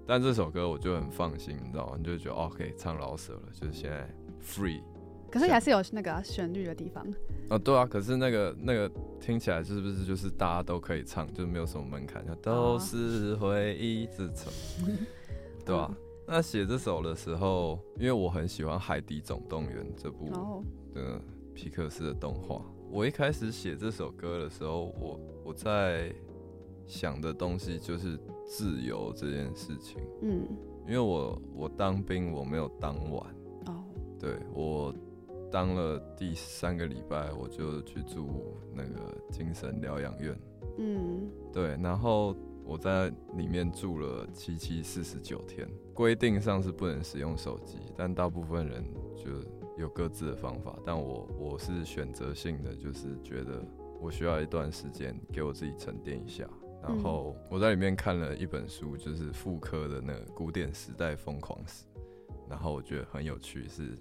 [0.10, 1.93] 但这首歌我就很放心，你知道吗？
[1.95, 4.10] 你就觉得哦，可以唱老舍了，就是现在
[4.43, 4.82] free。
[5.30, 7.05] 可是还是有那个旋律的地方。
[7.51, 8.91] 哦，对啊，可是那个那个
[9.22, 14.51] 听起来是不是就是大家都可以唱，就是没有什么门槛，都是回忆自成，
[15.64, 15.97] 对吧、啊？
[16.26, 20.32] 那写这首的时候，因为我很喜欢《海底总动员》这部
[20.95, 21.22] 的
[21.53, 26.12] 皮克斯的动画，我一开始写这首歌的时候，我我在。
[26.90, 30.42] 想的东西就是自由这件事情，嗯，
[30.88, 33.36] 因为我我当兵我没有当完，
[33.68, 33.86] 哦，
[34.20, 34.94] 对，我
[35.52, 38.28] 当了第三个礼拜我就去住
[38.74, 40.36] 那个精神疗养院，
[40.80, 42.36] 嗯，对，然后
[42.66, 48.84] 我在里面住了七七四十九天，规定上是不能使用手机，但大部分人
[49.16, 49.30] 就
[49.78, 53.64] 有各自的方法，但我我是选择性的，就是觉得
[54.02, 56.50] 我需要一段时间给我自己沉淀一下。
[56.82, 61.84] 然后我在里面看了一本书，就是妇科的那个《古典时代疯狂史》，
[62.50, 63.96] 然后我觉得很有趣，是《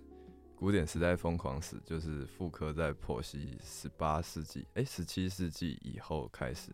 [0.55, 6.71] 古典时代疯狂史》，就是妇科在剖析十八世纪，哎，十七世纪以后开始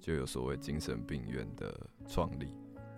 [0.00, 1.72] 就有所谓精神病院的
[2.08, 2.52] 创立，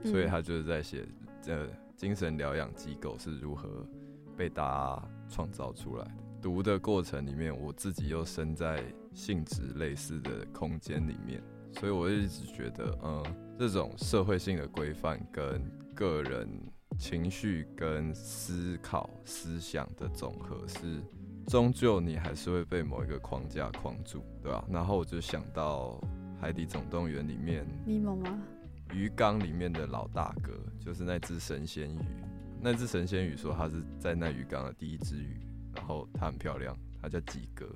[0.04, 1.06] 所以他就是在写
[1.42, 3.86] 这精神疗养机构是如何
[4.34, 6.14] 被大家创造出来的。
[6.40, 8.82] 读的过程里面，我自己又身在
[9.12, 11.42] 性质类似的空间里面。
[11.78, 13.22] 所以我一直觉得，嗯，
[13.58, 15.62] 这种社会性的规范跟
[15.94, 16.48] 个人
[16.98, 21.00] 情绪跟思考思想的总和是，
[21.46, 24.64] 终究你还是会被某一个框架框住，对吧？
[24.70, 26.00] 然后我就想到
[26.40, 28.38] 《海底总动员》里面，尼莫吗？
[28.92, 31.98] 鱼缸里面的老大哥就是那只神仙鱼，
[32.60, 35.40] 那只神仙鱼说它是在那鱼缸的第一只鱼，
[35.74, 37.66] 然后它很漂亮，它叫几哥，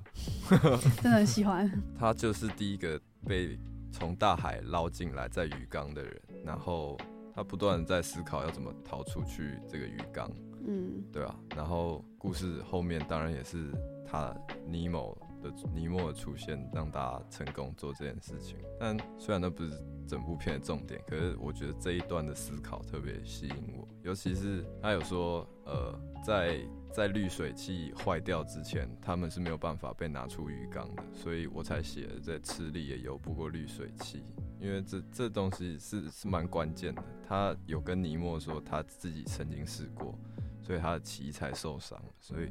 [1.01, 1.71] 真的很喜欢。
[1.97, 3.59] 它就是第一个被。
[3.95, 6.99] 从大海捞进来在鱼缸的人，然后
[7.33, 10.29] 他不断在思考要怎么逃出去这个鱼缸，
[10.67, 13.73] 嗯，对啊，然后故事后面当然也是
[14.05, 14.37] 他
[14.67, 18.59] 尼莫的尼莫的出现，让大家成功做这件事情。
[18.81, 19.71] 但虽然那不是
[20.09, 26.59] 整部片的重点，可是我觉得这一段的思考特别吸引我，尤其是他有说，呃，在。
[26.95, 34.23] 在滤水器坏掉之前，他们是没有办法被拿出鱼缸的，所以我才写了在池里也游不过滤水器，
[34.61, 37.03] 因为这这东西是是蛮关键的。
[37.27, 40.17] 他有跟尼莫说他自己曾经试过，
[40.63, 42.01] 所以他的鳍才受伤。
[42.21, 42.49] 所以，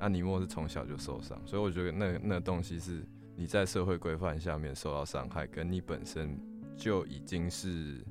[0.00, 3.06] 啊，尼莫是从小就受伤，所以我觉得那那东西是
[3.36, 6.36] 你在社会规范下面受到伤害，跟你本身
[6.76, 8.04] 就已经是。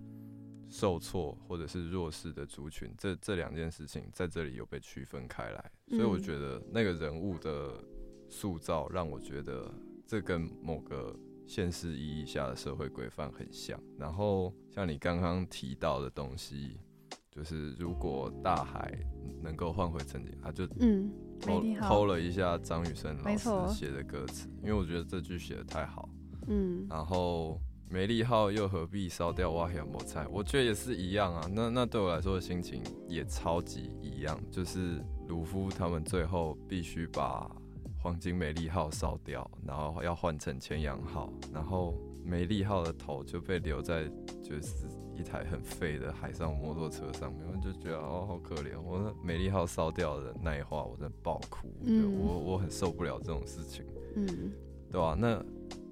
[0.69, 7.83] 受挫或者是弱势的族群，这这两件事情在这里有被区分开来，所以我觉得那个人物的
[8.29, 9.71] 塑造让我觉得
[10.05, 13.79] 这跟某个现实意义下的社会规范很像。
[13.97, 16.77] 然后像你刚刚提到的东西，
[17.31, 18.93] 就是如果大海
[19.41, 21.09] 能够换回曾经，他就嗯，
[21.39, 26.09] 偷偷了一下张雨生老师写的歌词，因为我觉得这句写的太好。
[26.47, 31.49] 嗯，然后美丽号又何必烧掉哇黑抹菜，我觉得也是一样啊。
[31.49, 37.49] 那那对我来说的心情也超级一样，就是鲁夫他们最后必须把
[37.97, 44.03] 黄金美丽号烧掉，然后要换成千阳号，然后美丽号的头就被留在
[44.43, 44.85] 就是
[45.15, 48.79] 一台很废的海上摩托车上面，我就觉得哦好可怜。
[48.81, 53.85] 我说美丽号烧掉的那一话，我真的爆哭，我我很受不了这种事情，
[54.15, 54.51] 嗯，
[54.91, 55.17] 对吧、啊？
[55.17, 55.41] 那。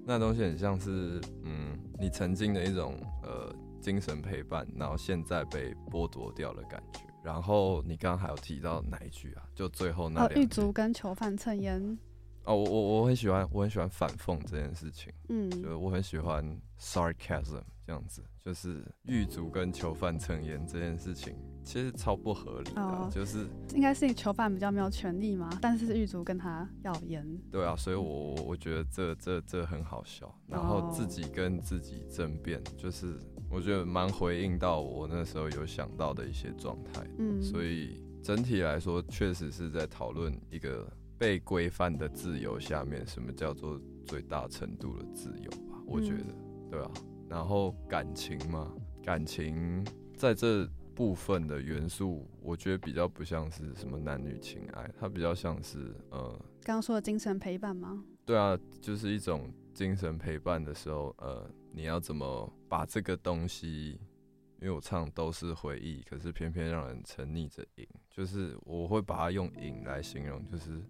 [0.08, 2.94] 那东西很像是，嗯，你曾经的一种
[3.24, 7.00] 呃精神陪伴，然后现在被剥夺掉的感觉。
[7.24, 9.42] 然后你刚刚还有提到哪一句啊？
[9.52, 10.42] 就最后那两句。
[10.42, 11.98] 狱卒跟囚犯蹭烟。
[12.44, 15.12] 哦，我我我很喜欢，我很喜欢反讽这件事情。
[15.28, 21.34] 嗯，就是我很喜欢 sarcasm 这样子，就是狱卒跟囚犯蹭烟这件事情。
[21.64, 27.26] 其实超不合理的，哦、就是应该是囚犯比较没有权利嘛，但是狱卒跟他要烟。
[27.50, 33.18] 对啊，所以我我觉得这这这很好笑，然后自己跟自己争辩，就是
[33.50, 37.04] 我觉得蛮回应到我那时候有想到的一些状态。
[37.18, 45.82] 嗯，所以整体来说，确实是在讨论一个被规范的自由下面，什么叫做最大程度的自由吧？
[45.84, 46.45] 我觉得，嗯、
[46.76, 46.90] 对啊。
[47.28, 48.72] 然后感情嘛，
[49.02, 49.84] 感情
[50.16, 50.68] 在这。
[50.96, 56.26] 部分的元素，我觉得比较不像是什么男女情爱，它比较像是呃，
[56.62, 58.02] 刚刚说的精神陪伴吗？
[58.24, 64.00] 对啊，就是一种精神陪伴的时候，呃，你要怎么把这个东西，
[64.58, 70.80] 因为我唱都是回忆，可是偏偏让人沉溺着瘾，就是我会把它用瘾来形容，就是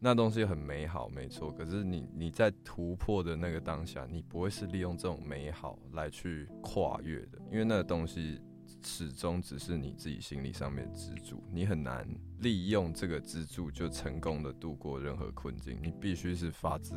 [0.00, 8.40] 那东西很美好，没错，可是你你在突破的那个当下，你不会是利用这种美好来去跨越的，因为那个东西。
[8.82, 15.76] 始终只是你自己心理上面的支柱，你很难利用这个支柱就成功的度过任何困境。
[15.82, 16.94] 你必须是发自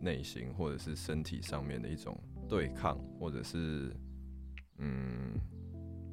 [0.00, 3.94] 内心或者是身体上面的一种对抗，或者是
[4.78, 5.38] 嗯，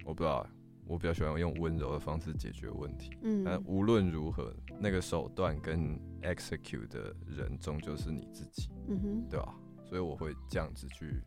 [0.05, 0.45] 我不知道，
[0.87, 3.11] 我比较喜欢用温柔的方式解决问题。
[3.21, 8.69] 嗯，但无论如何，那个手段跟 execute 的人终究是你自己。
[8.87, 9.53] 嗯哼，对吧？
[9.85, 11.21] 所以我会这样子去。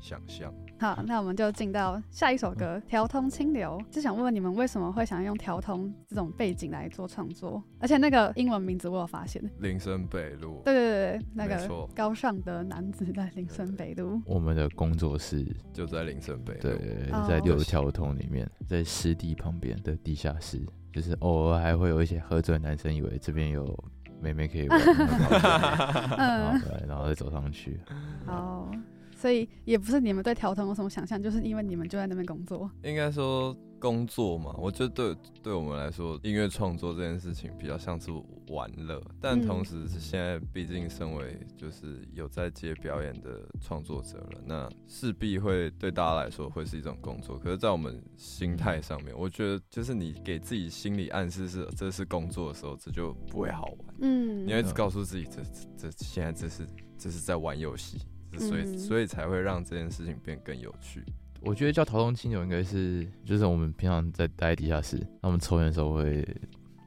[0.00, 3.76] 想象好，那我们就进到下一首歌《调通清流》。
[3.92, 7.60] 就想问问你们，为什么会想用调通这种背景来做创作？
[7.80, 10.62] 而且那个英文名字我有发现，林森北路。
[10.64, 14.22] 对对对，那个高尚的男子在林森北路。
[14.24, 23.76] 我们的工作室就在林森北路，对，在六条通里面，在湿地旁边的地下室，就是偶尔还会有一些喝醉的男生以为这边有
[24.20, 27.80] 妹妹可以玩， 然后对，然后再走上去。
[28.24, 28.70] 好。
[29.18, 32.70] 所以也不是你们对调通有什么想象，就是因为你们就在那边工作。
[32.84, 38.12] 应该说工作嘛，我觉得对对我们来说，音乐创作这件事情比较像是
[38.50, 47.36] 玩乐，但同时是现在毕竟身为就是有在接表演的创作者了，那势必会对大家来说会是一种工作。
[47.40, 53.96] 可是，在我们心态上面，我觉得就是你给自己心理暗示是这是工作的时候，这就不会好玩。
[54.00, 55.42] 嗯，你要一直告诉自己，这
[55.76, 56.64] 这现在这是
[56.96, 57.98] 这是在玩游戏。
[58.38, 61.04] 所以，所以才会让这件事情变更有趣。
[61.40, 66.26] 我觉得叫逃通清酒应该是，就是我们平常在待在地下室，那我们抽烟的时候会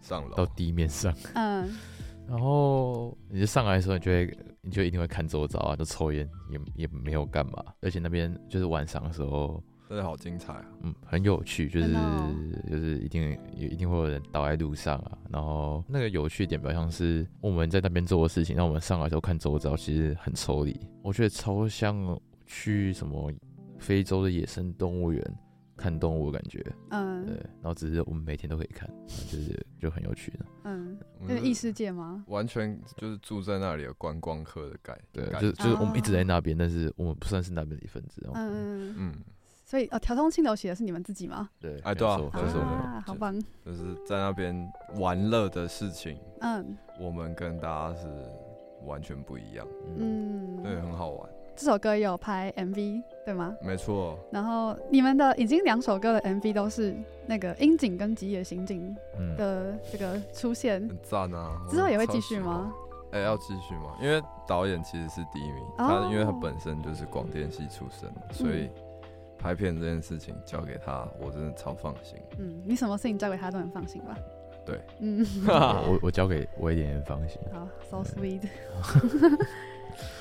[0.01, 1.69] 上楼到地面上，嗯，
[2.27, 9.63] 然后你就上来的时候，你就会，你就一定会看周遭啊，就抽烟，也也没有干嘛，而且那边就是晚上的时候。
[9.91, 10.65] 真的好精彩啊！
[10.83, 11.93] 嗯，很有趣，就是
[12.69, 15.17] 就是一定也一定会有人倒在路上啊。
[15.29, 20.79] 然后那个有趣点，比较像是我们在那边做的事情，让我们上来之后看周遭，其实很抽离。
[21.03, 23.29] 我觉得超像去什么
[23.79, 25.21] 非洲的野生动物园
[25.75, 26.65] 看动物的感觉。
[26.91, 27.35] 嗯，对。
[27.61, 30.45] 然后只是我们每天都可以看，就是就很有趣的。
[30.63, 32.23] 嗯，那个异世界吗？
[32.29, 35.25] 完全就是住在那里的观光客的感觉。
[35.25, 38.25] 对，就是就是我们一直在那边，但是我们不算是那边的一份子。
[38.33, 39.15] 嗯嗯。
[39.71, 41.47] 所以，呃，调通清流写的是你们自己吗？
[41.57, 43.33] 对，哎，对啊，就是我们，啊，好棒，
[43.65, 48.05] 就是在那边玩乐的事情，嗯，我们跟大家是
[48.85, 49.65] 完全不一样，
[49.97, 51.29] 嗯，对，很好玩。
[51.55, 53.55] 这首歌也有拍 MV，对吗？
[53.61, 54.19] 没错。
[54.29, 56.93] 然后你们的已经两首歌的 MV 都是
[57.25, 58.93] 那个樱井跟吉野刑警
[59.37, 61.57] 的这个出现，很赞啊！
[61.69, 62.73] 之后也会继续吗？
[63.13, 63.95] 哎，要继续吗？
[64.01, 68.69] 因为导演其实是第一名，他因为他本身就是广电系出身，所以。
[69.41, 72.17] 拍片这件事情交给他，我真的超放心。
[72.37, 74.15] 嗯，你什么事情交给他都很放心吧？
[74.63, 77.39] 对，嗯，我 我交给我一点点放心。
[77.51, 78.41] 好，so sweet。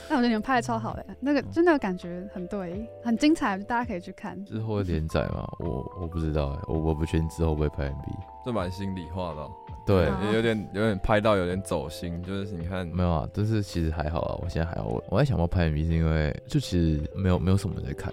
[0.09, 4.43] 那我觉得你们拍的超好的，那个真的感觉很对，很精彩，大家可以去看。
[4.45, 5.47] 之后会连载吗？
[5.61, 8.17] 我我不知道，我我不确定之后会不会拍 MV。
[8.45, 9.53] 这蛮心里话的、喔，
[9.87, 14.89] 对，也有点有点拍到有点走心，就是你看没有啊，但是其实还好啊，我现在还好。
[14.89, 18.13] 我我在想要拍 MV 是因为就其实没有没有什么人在看？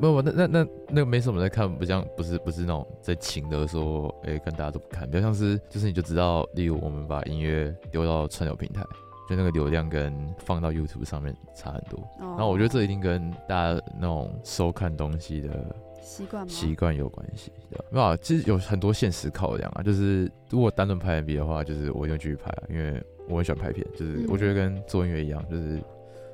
[0.00, 8.82] 没有，那那那那个没什么在看，不像不是不是那种在情的说，哎、跟大家都不看，比较像是就是你就知道，例如我们把音乐丢到串流平台。
[9.28, 17.52] 就那个流量跟放到 YouTube 上面差很多然后我觉得这一定跟大家那种收看东西的习惯习惯有关系。
[17.90, 19.84] 没有，其实有很多现实考量啊。
[19.84, 23.86] 就是如果单论拍 MV 的话，就是我一定继续拍，因为我很喜欢拍片。
[23.96, 25.80] 就是我觉得跟做音乐一样，就是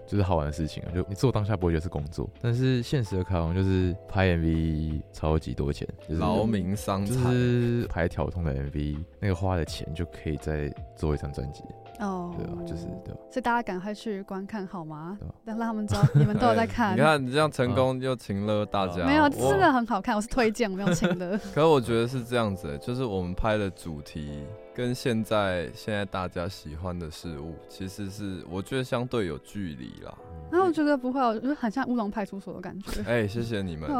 [0.07, 0.89] 就是好玩的事情啊。
[0.95, 7.15] 就你做当下不会觉得是工作，但是现实的考量就是拍 MV 超级多钱，就是劳民伤财。
[7.15, 11.63] 就是拍条通的 MV，那个花的钱就可以再做一张专辑。
[11.99, 15.19] 哦，对啊，就是对，所以大家赶快去观看好吗？
[15.45, 16.95] 让让他们知道你们都有在看。
[16.95, 21.39] 你看你这样成功又请了大家，没有，真的很好看，我是推荐，我没有请的。
[21.55, 24.45] 可是我觉得是这样子，就是我们拍的主题
[24.77, 30.15] 跟现在现在大家喜欢的事物，其实是我觉得相对有距离啦。
[30.53, 33.03] 那我觉得不会，我觉得很像乌龙派出所的感觉。
[33.09, 33.91] 哎，谢谢你们。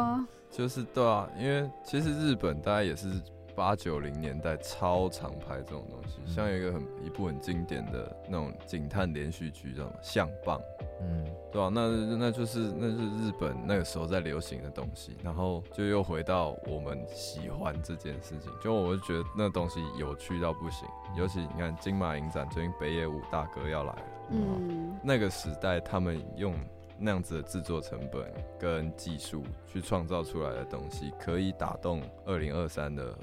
[0.51, 3.09] 就是对啊，因为其实日本大家也是。
[3.57, 10.61] 八九零年代超常拍这种东西，像一个很一部很经典的那种警探连续剧，叫什么《相棒》，
[11.01, 11.71] 嗯，对吧、啊？
[11.73, 20.87] 那那就是那是日本那个时候在流行的东西，然后就又回到我们喜欢这件事情，就我就觉得那东西有趣到不行。
[21.15, 26.53] 尤其你看金马影展最近北野武大哥要来了，嗯，那个时代他们用
[26.99, 33.13] 那样子的制作成本跟技术去创造出来的东西，可以打动二零二三的。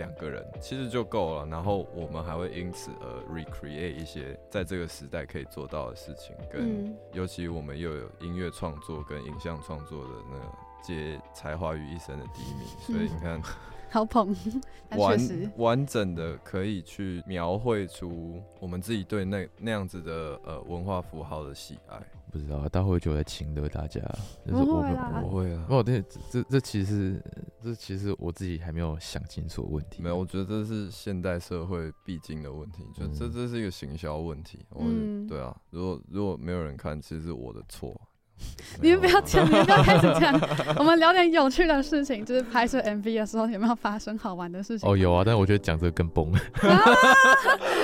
[0.00, 10.44] 两个人其实就够了，然后我们还会因此而 recreate 一些在这个时代可以做到的事情，跟尤其我们又有音乐创作跟影像创作的那个
[10.82, 13.42] 集才华于一身的第一名，所以你看，
[13.92, 14.34] 好捧，
[14.96, 15.18] 完
[15.56, 22.00] 完整的可以去描绘出我们自己对那那样子的呃文化符号的喜爱。
[22.30, 24.00] 不知道，大会就在请的大家，
[24.46, 26.00] 就是我们不会啊，没有，这
[26.30, 27.22] 这这其实
[27.62, 30.02] 这其实我自己还没有想清楚问题。
[30.02, 34.64] 没有，我觉得这是现代社会必经的问题，就这这是一个行销问题。
[34.70, 34.84] 我
[35.28, 38.00] 对啊，如果如果没有人看，其实是我的错。
[38.80, 40.40] 你们不要这样，你们不要开始这样。
[40.78, 44.88] 我们聊点有趣的事情，就是拍摄 MV 的时候有没有发生好玩的事情？
[44.88, 46.32] 哦，有啊，但是我觉得讲这个更崩。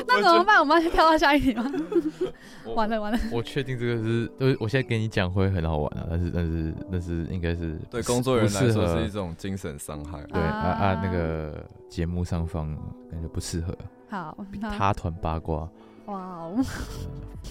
[0.07, 0.59] 那怎么办？
[0.61, 1.71] 我们要跳到下一题吗？
[2.75, 3.19] 完了完了。
[3.33, 10.23] 我确定这个是，就是我现在跟你讲会很好玩啊，但是但是但是应该是对工作人员来说是一种精神伤害。
[10.33, 12.75] 对啊啊，那个节目上方
[13.11, 13.77] 感觉不适合。
[14.09, 14.37] 好，
[14.79, 15.69] 他团八卦。
[16.07, 16.65] 哇哦，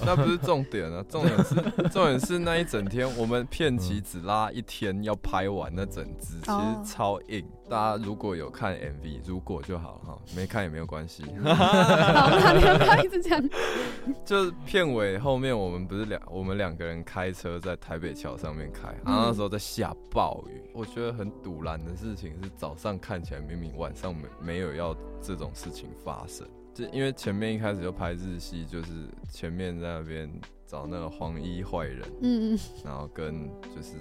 [0.06, 1.56] 那不是重点啊，重点是
[1.90, 7.46] 重点是那一整天，我们片期只拉一天要拍完那整支，其实超硬。
[7.68, 11.24] 大家如果有看 MV，如果就好哈，没看也没有关系。
[11.44, 13.42] 好，那你们不要一直讲。
[14.24, 20.62] 就是片尾后面，我们不是两我们两个人开车在台北桥上面开，然后那时候在下暴雨。
[20.74, 26.48] 我觉得很堵然的事情是，早上看起来明明晚上没没有要这种事情发生。
[26.76, 30.30] 就因为前面一开始就拍日戏，就是前面在那边
[30.68, 33.96] 找那个黄衣坏人，嗯嗯，然后跟就是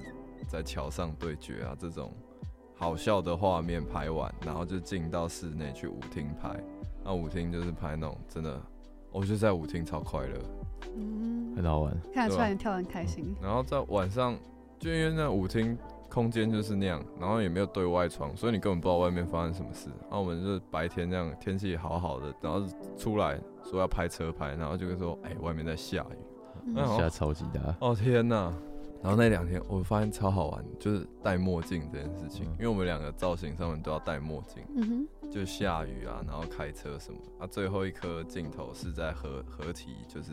[0.49, 2.13] 在桥上对决啊这种
[2.75, 6.51] 好笑的画面拍完，然后就进到室内去舞厅拍。
[7.05, 8.61] 那舞厅就是拍那种真的，
[9.13, 10.39] 我觉得在舞厅超快乐，
[10.97, 13.33] 嗯，很好玩，看得出来你跳得很开心。
[13.41, 14.37] 然后在晚上，
[14.81, 15.79] 就因为那舞厅。
[16.09, 19.89] 空间就是那样，然后也没有对外窗，所以你根本不知道外面发生什么事。
[20.03, 22.63] 然后我们就是白天这样，天气好好的，然后
[22.97, 23.39] 出来
[23.69, 26.17] 说要拍车拍，然后就会说，哎、欸，外面在下雨，
[26.67, 27.75] 嗯、下超级大。
[27.81, 28.53] 哦天哪！
[29.03, 37.19] 然后那两天我发现超好玩，就是戴墨镜这件事情，嗯、因为我们两个造型上面都要戴墨镜，嗯哼，就下雨啊，然后开车什么。
[37.39, 40.33] 啊，最后一颗镜头是在合合体，就是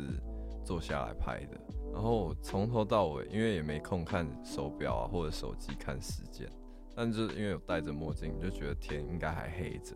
[0.64, 1.60] 坐下来拍的。
[1.92, 6.50] 然后从头到尾，因为也没空看手表啊或者手机看时间，
[6.96, 9.96] 但就是因为有戴着墨镜，就觉得天应该还黑着。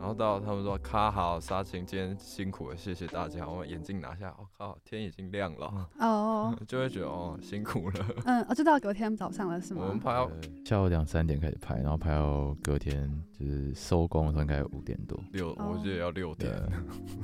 [0.00, 3.46] 然后到他们说卡好杀青，今天辛苦了，谢谢大家。
[3.46, 8.06] 我眼镜拿下，我、哦、靠，天已经亮了哦， 就会觉得哦辛苦了。
[8.24, 9.82] 嗯，我知道隔天早上了是吗？
[9.82, 10.30] 我们拍到
[10.64, 15.22] 下午两三点开始拍，然后拍到隔天就是收工的时候应该五点多。
[15.32, 16.50] 六，我觉得要六点。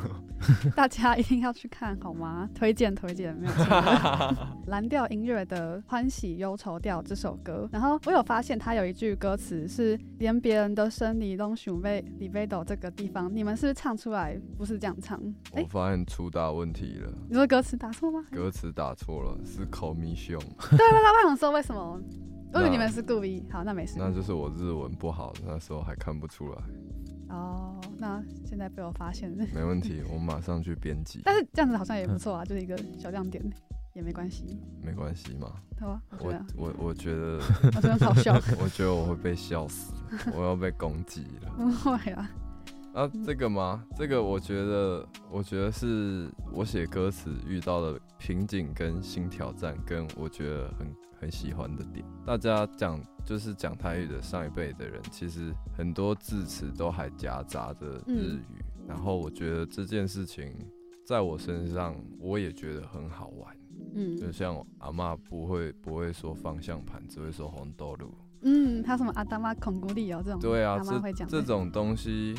[0.76, 2.46] 大家一定要去看好吗？
[2.54, 3.64] 推荐推荐，没有错。
[4.68, 12.65] 蓝调音乐的《欢喜忧愁调》这首歌，然后我有发现它有一句歌词是连别人的生理都想被里贝斗。
[12.66, 15.20] 这个地方，你们是不是唱出来不是这样唱？
[15.52, 17.12] 哎、我发现出大问题了。
[17.28, 18.24] 你说歌词打错吗？
[18.32, 20.38] 歌词打错了，是 Call Me Sean。
[20.70, 22.00] 对 对对，我想说为什么？
[22.52, 23.44] 我以为你们是故意。
[23.50, 23.94] 好，那没事。
[23.98, 26.58] 那就是我日文不好，那时候还看不出来。
[27.28, 29.44] 哦，那现在被我发现了。
[29.54, 31.20] 没问题，我马上去编辑。
[31.24, 33.44] 但是这样子好像也不错啊，就是一个小亮点。
[33.94, 34.44] 也没关系，
[34.82, 35.50] 没关系嘛。
[35.80, 37.40] 好啊，我我我觉得，
[37.74, 38.34] 我觉得 好笑。
[38.60, 39.94] 我觉得我会被笑死，
[40.34, 41.50] 我要被攻击了。
[41.56, 42.30] 不会啊。
[42.96, 43.84] 啊，这个吗？
[43.94, 52.02] 这个我觉得，我觉得是我写歌词遇到的瓶颈跟新挑战，跟我觉得很很喜欢的点。
[52.24, 60.54] 大家讲就是讲台语的上一辈的人，其实很多字词都还夹杂着日语，嗯、然后我觉得这件事情
[61.04, 63.54] 在我身上，我也觉得很好玩。
[63.94, 68.10] 嗯，就像阿妈不会不会说方向盘，只会说红豆露。
[68.40, 70.40] 嗯，他什么阿达玛孔古里哦这种。
[70.40, 72.34] 对啊，会这这种东西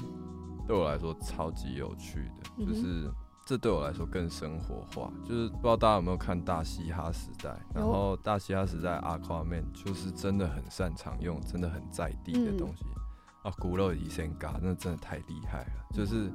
[0.67, 3.09] 对我来说超级有趣的，嗯、就是
[3.45, 5.11] 这对我来说更生活化。
[5.25, 12.83] 就是不知道大家有没有看《大嘻哈时代》，然后《大嘻哈时代》阿夸面就是真的很擅长用真的很在地的东西。
[12.85, 16.31] 嗯、啊，古乐以前嘎，那真的太厉害了，就是。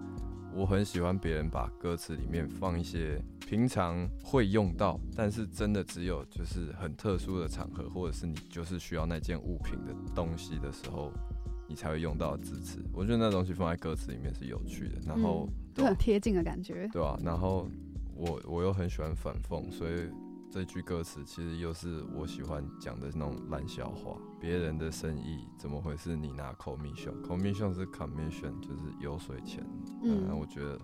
[0.55, 3.18] 我很喜欢别人把歌词里面放一些
[3.49, 11.11] 平常会用到，但是真的只有就是很特殊的场合，或者是你就是需要那件物品的东西的时候，
[11.73, 12.85] 你才会用到的字词。
[12.93, 17.66] 我觉得那东西放在歌词里面是有趣的，然后就很贴近的感觉，对啊，然后
[18.14, 20.11] 我我又很喜欢反讽，所以。
[20.55, 24.18] 这句歌词其实又是我喜欢讲的那种烂笑话。
[24.39, 26.14] 别人的生意怎么回事？
[26.14, 29.66] 你拿 commission，commission 是 commission，就是油水钱。
[30.03, 30.79] 嗯，我觉得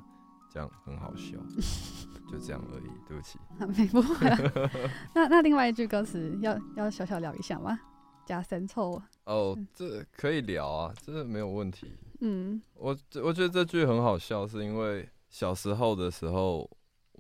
[0.51, 1.37] 这样很好笑，
[2.33, 2.91] 就这样而已。
[3.07, 3.39] 对不起，
[3.77, 4.39] 没不会、啊。
[5.15, 7.79] 那那另外一句歌词要要小小聊一下吗？
[8.29, 11.91] 加深臭哦，这可以聊啊，这没有问题。
[12.21, 16.69] 嗯，我我觉得这句很好笑，是因为小时候的时候。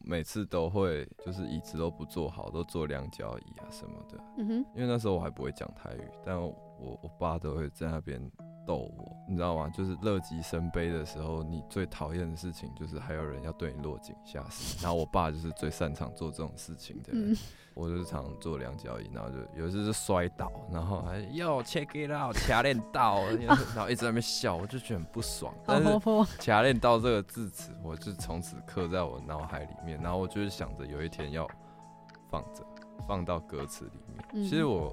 [0.05, 4.17] 每次都会就是椅子都不坐好，都坐两脚椅啊什么的。
[4.39, 6.55] 嗯哼，因为那时候我还不会讲台语，但我
[7.03, 8.19] 我爸都会在那边
[8.65, 9.69] 逗我，你知道吗？
[9.71, 14.81] 就是乐极生悲的时候，你最讨厌的事情就是还有人要对你落井下石。
[14.81, 17.11] 然后我爸就是最擅长做这种事情的。
[17.13, 17.37] 嗯
[17.79, 23.23] 我就是常常做两脚椅，然后就有一次是摔倒，然后还哟 check it out，卡练到，
[23.75, 25.55] 然后一直在那边笑，我就觉得很不爽。
[25.65, 25.89] 但是
[26.39, 31.49] 卡练到这个字词，我就从此刻在我脑海里面，然后我就是想着有一天要
[32.29, 32.65] 放着，
[33.07, 34.25] 放到歌词里面。
[34.33, 34.93] 嗯、其实我。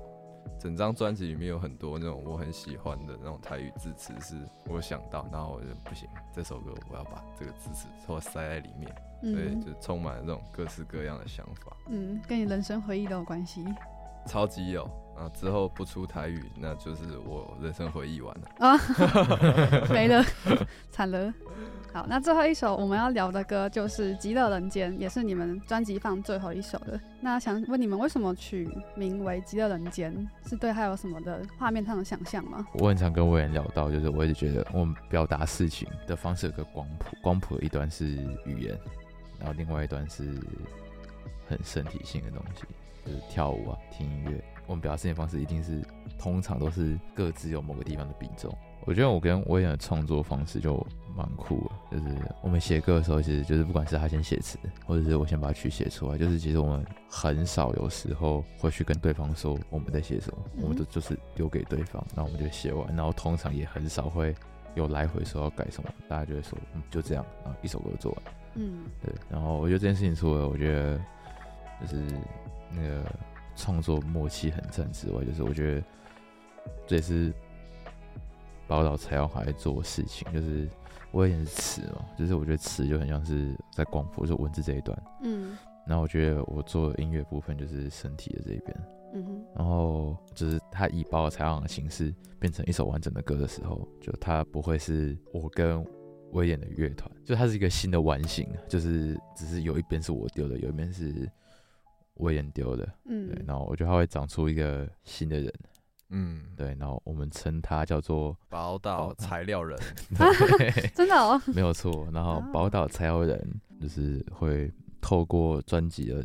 [0.60, 4.36] 整张专辑里面有很多那种我很喜欢的那种台语字词，是
[4.68, 11.76] 我想到，然后我就不行，这首歌我要把这个字词都塞在里面，嗯、所以就充满了这种各式各样的想法。
[11.88, 13.64] 嗯，跟你人生回忆都有关系，
[14.26, 14.84] 超级有
[15.18, 15.30] 啊！
[15.34, 18.78] 之后不出台语，那就是我人生回忆完了啊，
[19.90, 20.24] 没了，
[20.92, 21.34] 惨了。
[21.94, 27.00] 好，那最后一首我们要聊的歌就是《极乐人间》，也是你们专辑放最后一首的。
[27.22, 30.14] 那想问你们，为什么取名为《极乐人间》？
[30.50, 32.68] 是对它有什么的画面上的想象吗？
[32.80, 38.08] 我很常跟威廉聊到，就是我一直觉得我们表达事情的方式有个光谱，光谱的一端是
[38.46, 38.78] 语言，
[39.40, 40.38] 然后另外一端是
[41.48, 42.66] 很身体性的东西，
[43.06, 44.43] 就是跳舞啊、听音乐。
[44.68, 45.80] 我们表达事情的方式一定是
[46.18, 48.51] 通常都是各自有某个地方的比重。
[48.86, 50.86] 我觉得我跟威廉的创作方式就
[51.16, 64.36] 蛮酷的，就是我们写歌的时候，其实就是不管是他先写词，或者是我先把曲写出来，就是其实我们很少有时候会去跟对方说我们在写什么，我们都就是丢给对方，然后我们就写完，然后通常也很少会
[64.76, 68.22] 有来回说要改什么，大家就会说嗯就这样，然后一首歌就做完，
[68.56, 70.99] 嗯，对，然后我觉得这件事情除了我觉得
[71.82, 72.03] 就是
[72.76, 73.04] 那个
[73.56, 75.84] 创作默契很正之外，就是我觉得
[76.86, 77.34] 这也是。
[78.68, 80.68] 宝岛才要还在做事情，就是
[81.12, 85.56] 我也是词嘛，就是我觉得词就很像是在广播，就文字这一段，嗯，
[85.86, 88.76] 然后我觉得我做音乐部分就是身体的这一边，
[89.14, 95.86] 嗯哼，然后就是他以宝岛才好的形式变成一首完整的歌的时候，就他不会是我跟
[96.32, 101.30] 威廉的乐团，就它是一个新的完形，就是只是有一边是我丢的，有一边是
[102.16, 105.53] 威廉丢的，嗯，对，然后我觉得他会长出一个新的人。
[106.09, 109.78] 嗯，对，然后我们称他叫做宝岛材料人，
[110.57, 112.07] 对真的哦，没有错。
[112.13, 116.24] 然后宝岛材料人就是会透过专辑的，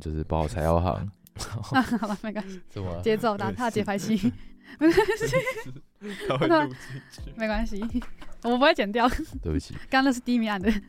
[0.00, 1.10] 就是宝岛材料行。
[1.36, 1.74] 好
[2.06, 2.60] 了，没关系。
[2.70, 3.36] 什么节奏？
[3.36, 4.32] 打他节拍器？
[4.78, 5.36] 没关系，
[6.28, 6.70] 他会录进
[7.24, 7.84] 去 没关系，
[8.42, 9.06] 我不会剪掉。
[9.42, 10.72] 对不起，刚刚那是低迷案的。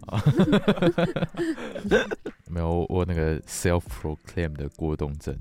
[2.57, 5.37] 没有，我那个 self proclaim 的过动症。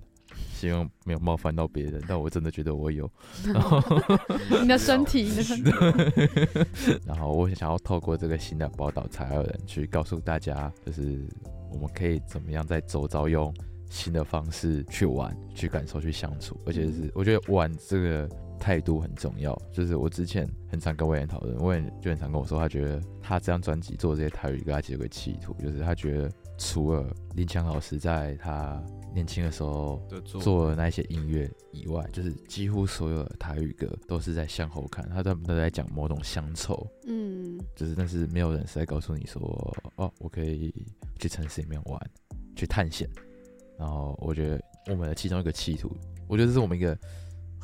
[0.52, 3.10] 希望没有冒犯到别人，但我真的觉得我有。
[4.60, 5.70] 你的身体，你的身体。
[7.06, 11.18] 然后我想要透过这个新的报道才有人去告诉大家，就是
[11.72, 13.54] 我们可以怎么样在周遭用
[13.88, 19.56] 新的方式去玩、去感受、去相处，而且是我觉得玩这个态度很重要。
[19.72, 28.82] 就是我之前很常跟魏延讨论，魏延就很常跟我说，他觉得他这张专辑做这些台语歌，他其实有个企图，就是他觉得除了林强老师在他。
[29.14, 39.40] 年轻的时候做的那些音乐以外，就是几乎所有的台语歌都是在向后看，他他们都在讲某种乡愁，嗯，就是但是没有人是在告诉你说，
[39.96, 40.70] 哦，我可以
[41.18, 41.98] 去城市里面玩，
[42.54, 43.08] 去探险。
[43.78, 45.90] 然后我觉得我们的其中一个企图，
[46.28, 46.94] 我觉得这是我们一个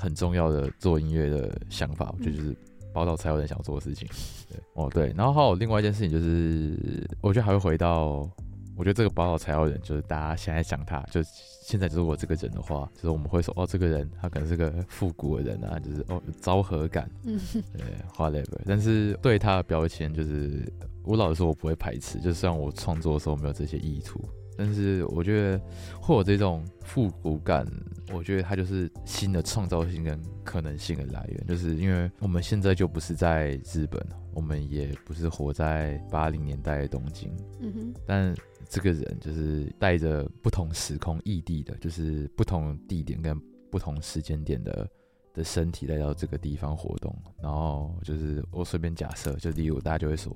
[0.02, 2.56] 很重要的做音乐的想法，我觉得就是
[2.92, 4.08] 宝岛才有人想做的事情。
[4.50, 8.28] 对，哦对，然后还有另外一件事情就是，我觉得还会回到。
[8.74, 11.20] 我觉得这个宝岛才有人，就是大家现在讲他，就
[11.62, 17.38] 现在就是我这个人的话，就是我们会说哦，这个人他可能是个复古的人啊，就是哦昭和感，嗯，
[17.76, 17.84] 对
[18.16, 18.58] ，whatever。
[18.64, 20.66] 但是对他的标签，就是
[21.04, 24.18] 我老实说，我不会排斥，就算我创作的时候没有这些意图。
[24.56, 25.60] 但是我觉得
[26.00, 27.66] 会有这种复古感，
[28.12, 31.46] 我觉得它就是新的创造性跟可能性的来源。
[31.46, 37.94] 就是因为我们现在就不是在日本，我们也不是活在八零年代的东京，嗯哼。
[38.06, 38.34] 但
[38.68, 43.38] 这个人就是带着不同时空异地的，就是不同地点跟
[43.70, 44.88] 不同时间点的
[45.34, 47.14] 的身体来到这个地方活动。
[47.42, 50.34] 然后就是我随便假设，就例如大家就会说，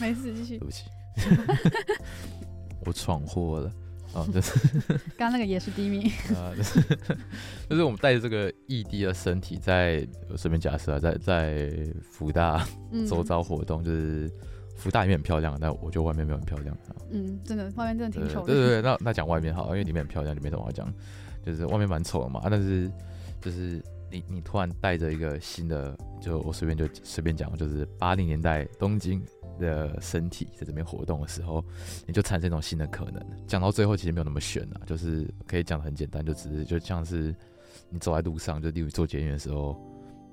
[0.00, 0.58] 没事，继续。
[0.58, 0.84] 对不起。
[2.84, 3.72] 我闯祸了，
[4.12, 4.58] 啊， 就是
[5.16, 6.02] 刚刚那个也是第一名
[6.36, 6.80] 啊，就是
[7.68, 11.72] 就是我们带着这个异地的身体在，在随便假设啊，在在
[12.10, 12.64] 福大
[13.08, 14.30] 周遭活动，嗯、就是
[14.76, 16.94] 福大里面很漂亮，但我觉得外面没有很漂亮啊。
[17.10, 18.46] 嗯，真的，外面真的挺丑的。
[18.46, 20.92] 对对对，那那讲外面好，因为里面很漂亮，就没什么好讲，
[21.44, 22.40] 就是外面蛮丑的嘛。
[22.44, 22.90] 但是
[23.40, 29.22] 就是你你突然带着一个新的，就我随便就随便讲，就是八零年代东京。
[29.58, 31.64] 的身体在这边活动的时候，
[32.06, 33.22] 你就产生一种新的可能。
[33.46, 37.34] 讲到最后，其实没有那么玄啊，就是可以讲的很简单，就只是就像是
[37.88, 39.76] 你走在路上，就例如做捷运的时候，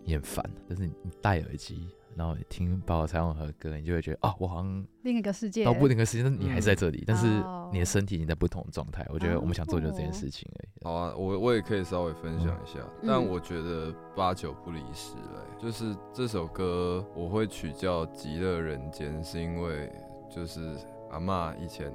[0.04, 1.88] 你很烦，但是你戴耳机。
[2.16, 7.28] 然后你听宝岛财王和歌，你就会觉得啊，我好像另一个世界，到不另一个世界，但你还是在这里，嗯、但是
[7.72, 9.06] 你的身体已经在不同状态。
[9.10, 10.86] 我觉得我们想做就是这件事情而已。
[10.86, 15.42] 好啊，我我也可以稍微分享一下，嗯、但我觉得八九不离十嘞。
[15.58, 19.92] 就是这首歌我会取叫《极乐人间》，是因为
[20.30, 20.76] 就是
[21.10, 21.92] 阿嬷以前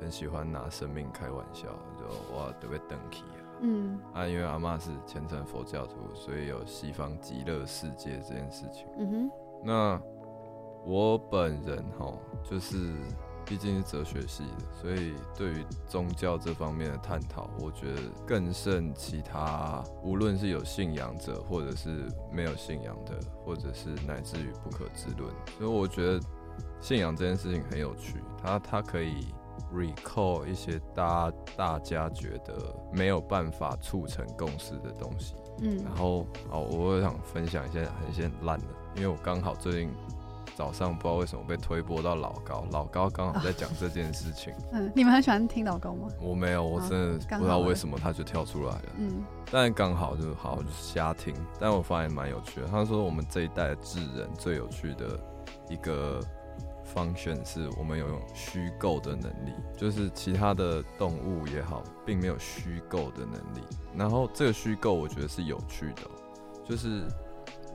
[0.00, 3.40] 很喜欢拿生命开玩笑，就哇特别登奇啊。
[3.60, 8.86] 嗯啊，因为阿嬷是虔诚佛教徒，所以有西方极乐世界这件事情。
[8.98, 9.30] 嗯哼。
[9.64, 10.00] 那
[10.84, 12.12] 我本人哈，
[12.42, 12.92] 就是
[13.46, 25.32] 毕竟是哲学系的，所以对于宗教这方面的探讨，我觉得更胜其他，无论是有信仰者，或者是没有信仰的，或者是乃至于不可知论。
[25.58, 26.20] 所以我觉得
[26.80, 29.26] 信仰这件事情很有趣，它它可以
[29.72, 32.54] recall 一些大家大家觉得
[32.92, 35.34] 没有办法促成共识的东西。
[35.62, 38.66] 嗯，然后哦，我想分享一些很一些烂的。
[38.96, 39.90] 因为我刚好最近
[40.54, 44.54] 早上不知道为什么被推播到老高，老高刚好在讲这件事情。
[44.72, 46.06] 嗯，你们很喜欢听老高吗？
[46.20, 48.82] 我没有，我真的不知道为什么他就跳出来了。
[48.98, 51.34] 嗯，但刚好就好，就是瞎听。
[51.58, 52.68] 但我发现蛮有趣的。
[52.68, 55.18] 他说我们这一代的智人最有趣的
[55.68, 56.20] 一个
[56.94, 63.66] function 是我们有用虚构的能力，就是其他的动物也好，并没有虚构的能力。
[63.96, 66.02] 然后这个虚构我觉得是有趣的，
[66.64, 67.02] 就是。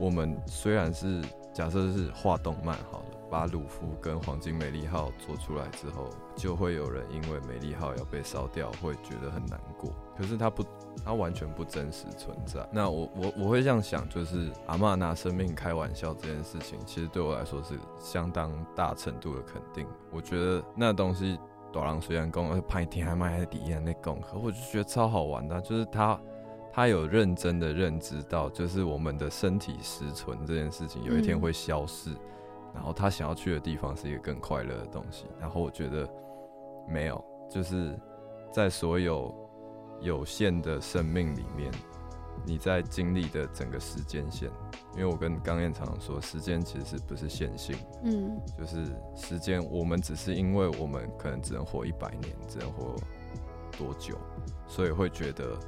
[0.00, 1.22] 我们虽然是
[1.52, 9.92] 假设是画动漫好了，把鲁夫跟黄金美丽号做出来之后，就会有人因为美丽号要被烧掉，会觉得很难过。
[10.16, 10.64] 可是它不，
[11.04, 12.66] 它完全不真实存在。
[12.72, 19.86] 那我我我会这样想，就是阿嬷拿生命开玩笑这件事情，其实对我来说是相当大程度的肯定。
[20.10, 21.38] 我觉得那东西，
[21.74, 26.18] 大人虽然讲拍天还卖在底下那讲，可我就觉得超好玩的，就是它。
[26.80, 32.08] 他有认真的认知到，就是我们的身体实存这件事情，有一天会消失。
[32.08, 32.18] 嗯、
[32.72, 35.26] 然后他想要去的地方是一个更快乐的东西。
[35.38, 36.08] 然后我觉得
[36.88, 37.94] 没有，就是
[38.50, 39.30] 在所有
[40.00, 41.70] 有限的生命里面，
[42.46, 44.50] 你在经历的整个时间线。
[44.94, 47.76] 因为我跟刚彦常常说，时间其实是不是线性？
[48.04, 52.96] 嗯，就是时间，我们只是因为我们可能只能活一百年，只能活
[53.76, 54.16] 多久，
[54.66, 55.58] 所以会觉得。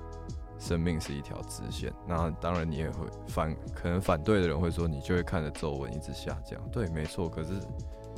[0.62, 6.60] 生命是一条直线，那当然你也会反，可能反对的人会说，你就会看着皱纹一直下降。
[6.70, 7.28] 对，没错。
[7.28, 7.54] 可是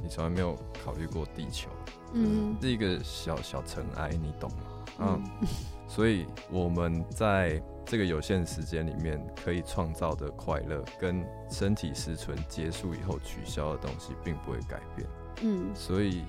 [0.02, 1.70] 你从来没有考虑过地球，
[2.12, 4.56] 嗯，是一个小小尘埃，你懂吗？
[4.98, 5.48] 嗯，
[5.88, 15.08] 所以我们在这个有限时间里面可以创造的快乐，跟身体失存结束以后取消的东西，并不会改变。
[15.42, 16.22] 嗯，所以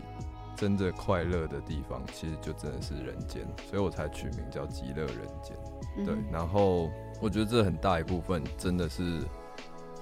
[0.55, 5.57] 真的快乐的地方，其实就真的是人间，所以我才取名叫极乐人间。
[5.97, 6.89] 嗯、对，然后
[7.21, 9.21] 我觉得这很大一部分真的是。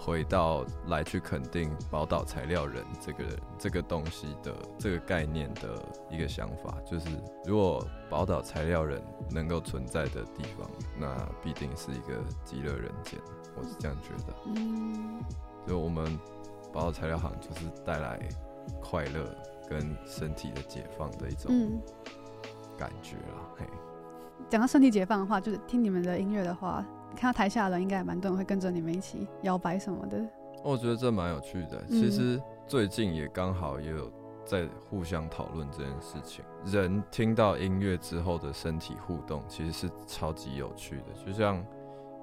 [0.05, 3.23] 回到来去肯定宝岛材料人这个
[3.57, 5.81] 这个东西的这个概念的
[6.11, 7.07] 一个想法，就是
[7.45, 9.01] 如果宝岛材料人
[9.31, 13.17] 能够存在的地方，那必定是一个极乐人间。
[13.55, 14.33] 我是这样觉得。
[14.57, 15.23] 嗯，
[15.65, 16.19] 就我们
[16.73, 18.19] 宝岛材料行就是带来
[18.81, 19.23] 快乐
[19.73, 21.51] 跟身体的解放的一种
[22.77, 23.49] 感觉啦。
[23.57, 23.65] 嘿，
[24.47, 26.85] 讲到身体解放的话，就是听你们的音乐的话。
[27.15, 30.23] 看到台下的人，应该也蛮多人会跟着你们一起摇摆什么的。
[30.63, 31.83] 我觉得这蛮有趣的。
[31.87, 34.11] 其实最近也刚好也有
[34.43, 36.43] 在互相讨论这件事情。
[36.65, 41.13] 人听到音乐之后的身体互动，其实是超级有趣的。
[41.23, 41.63] 就像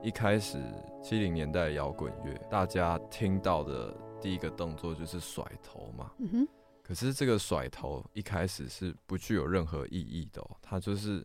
[0.03, 0.59] 一开始
[1.01, 6.11] 七零年代摇滚乐，大家听到的第一个动作就是甩头嘛。
[6.18, 6.48] 嗯哼。
[6.91, 11.24] 可是这个甩头一开始是不具有任何意义的哦，它就是。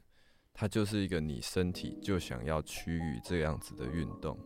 [0.58, 4.40] 它就是一个你身体就想要趋于这样子的运动，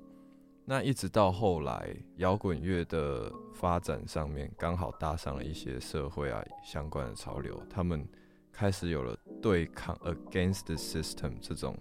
[0.66, 8.04] 那一直到后来摇滚乐的发展上面，刚好搭上了一些社会啊相关的潮流，他们
[8.52, 11.78] 开始有了对抗 against the system 这种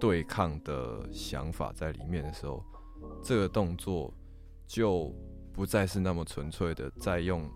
[0.00, 2.64] 对抗的想法在里面的时候，
[3.22, 4.12] 这个动作
[4.66, 5.14] 就
[5.52, 7.48] 不再是那么纯粹的在用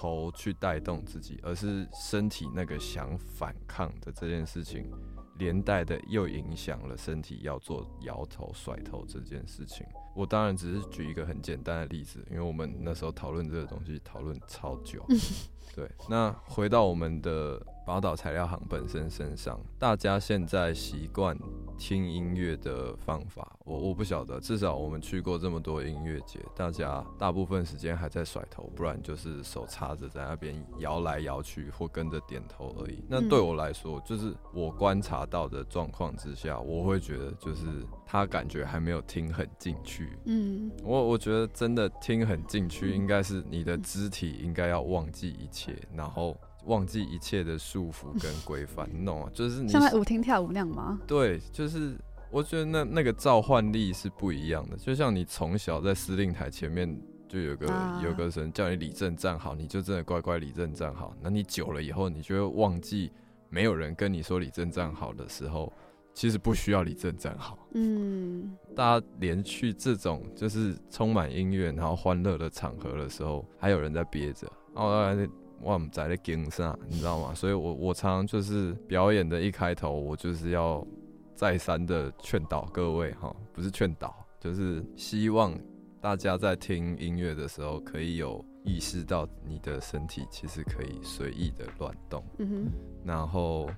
[0.00, 4.90] 头去带动自己，而是身体那个想反抗的这件事情。
[5.36, 9.86] 连带的又影响了身体要做摇头甩头这件事情。
[10.14, 15.02] 我当然只是举一个很简单的例子，因为我们那时候讨论这个东西讨论超久。
[15.74, 17.58] 对，那回到我们的
[17.90, 21.36] 宝岛材料行本身身上，大家现在习惯
[21.76, 33.02] 听音乐的方法，我我不晓得，至少我们去过这么多音乐节，大家大部分时间还在甩头，不然就是手插着在那边摇来摇去或跟着点头而已。
[33.08, 37.66] 那对我来说，就是我观察到的状况之下，我会觉得就是
[38.06, 40.16] 他感觉还没有听很进去。
[40.26, 46.36] 嗯，我我觉得真的听很进去，应该是你的肢体应该要忘记一切，然后。
[46.70, 49.28] 忘记一切的束缚跟规范，你懂吗？
[49.34, 51.00] 就是你像在舞厅跳舞那样吗？
[51.04, 51.96] 对，就是
[52.30, 54.76] 我觉得那那个召唤力是不一样的。
[54.76, 56.96] 就像你从小在司令台前面
[57.28, 61.12] 就有个、啊、有个人叫你立正站好，你就真的乖乖立正站好。
[61.20, 63.10] 那你久了以后，你就会忘记
[63.48, 65.72] 没有人跟你说立正站好的时候，
[66.14, 67.58] 其实不需要立正站好。
[67.74, 75.28] 嗯，大家连去这种就是充满音乐然后欢乐的场合的时候，还有人在憋着，然后。
[75.62, 77.34] 我们在的景上，你知道吗？
[77.34, 80.86] 所以我我常常就是表演的一开头，我就是要
[81.34, 85.52] 再三的劝导各位哈，不是劝导，就是希望
[86.00, 92.24] 大家在听音乐的时候，可以有意识到你的身体其实可以随意的乱动。
[92.38, 92.72] 嗯哼。
[93.04, 93.68] 然后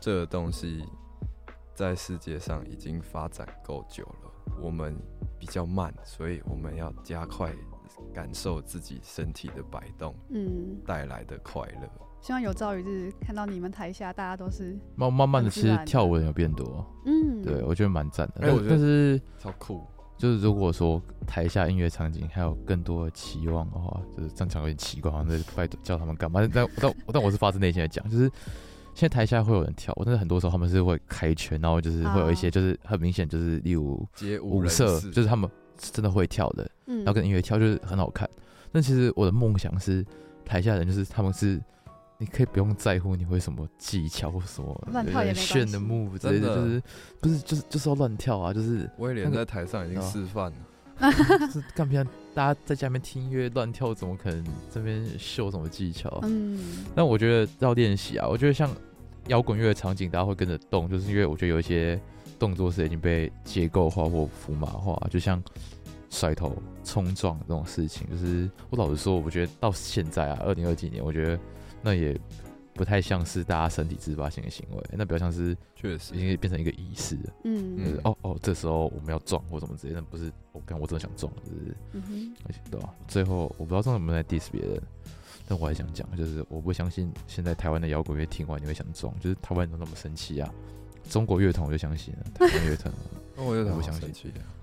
[0.00, 0.84] 这个东西
[1.74, 4.30] 在世界上已经发展够久了，
[4.60, 4.94] 我们
[5.38, 7.50] 比较慢，所以我们要加快。
[8.10, 11.88] 感受自己身体的摆动，嗯，带来的快乐。
[12.20, 18.42] 希望有朝一日看到你们台下，大家都是慢慢慢的，其实跳舞人有变多，嗯，对我觉得蛮赞的。
[18.42, 19.82] 哎、欸，我觉得是超酷。
[20.18, 26.46] 就是如果说台下音乐场景还有更多的期望的话，就是这样讲有点奇怪，好像在拜托叫他们干嘛？
[26.52, 28.24] 但但但我是发自内心的讲，就是
[28.92, 35.50] 现在台下会有人跳舞，但是很多时候他们是会开圈，然后就是会有一些就是很明显就是例如街舞社，就是他们。
[35.80, 38.28] 是真的会跳的，嗯，然后跟音乐跳就是很好看。
[38.72, 40.04] 但其实我的梦想是
[40.44, 41.60] 台下人，就是他们是
[42.18, 46.82] 你可以不用在乎你会什么技巧或什么乱跳也炫的 move 之类的，就是
[47.20, 51.12] 不是就是就是要乱跳啊，就是威廉在台上已经示范了，
[51.50, 51.94] 是干不
[52.32, 56.20] 大家在家里面听音乐乱跳，怎么可能这边秀什么技巧？
[56.22, 58.28] 嗯，但我觉得要练习啊。
[58.28, 58.70] 我觉得像
[59.26, 62.00] 摇滚乐的场景，大家会跟着动，就是因为我觉得有一些。
[62.40, 65.40] 动作是已经被结构化或符码化，就像
[66.08, 68.08] 甩头、冲撞这种事情。
[68.10, 71.38] 就是我老实说，我觉得到现在啊，二零二几年，我觉得
[71.82, 72.18] 那也
[72.72, 77.32] 不太像是大家身体自发性的行为，那比较像是确实已经变成一个仪式了。
[77.44, 82.94] 嗯，就是哦哦，这时候我们要撞或什么之类，那不是我刚我真的想撞，就是嗯哼，而且对吧？
[83.06, 84.80] 最后我不知道这种有没有在 diss 别人，
[85.46, 90.50] 但我还想讲，就是我不相信现在台湾的摇滚乐听完你会想撞，就是台湾人都那么生气啊。
[91.08, 92.92] 中国乐团我就相信了， 台湾乐团
[93.36, 94.12] 我有点不相信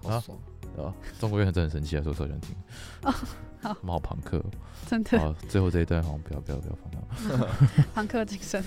[0.03, 0.37] 好爽
[0.77, 0.93] 啊！
[1.19, 2.55] 中国乐团真的很神奇啊，说超想听。
[3.01, 3.11] 哦，
[3.59, 4.39] 好， 好朋克，
[4.87, 5.17] 真的。
[5.19, 7.47] 好，最后这一段好像不要不要不要放到。
[7.95, 8.63] 朋克精神。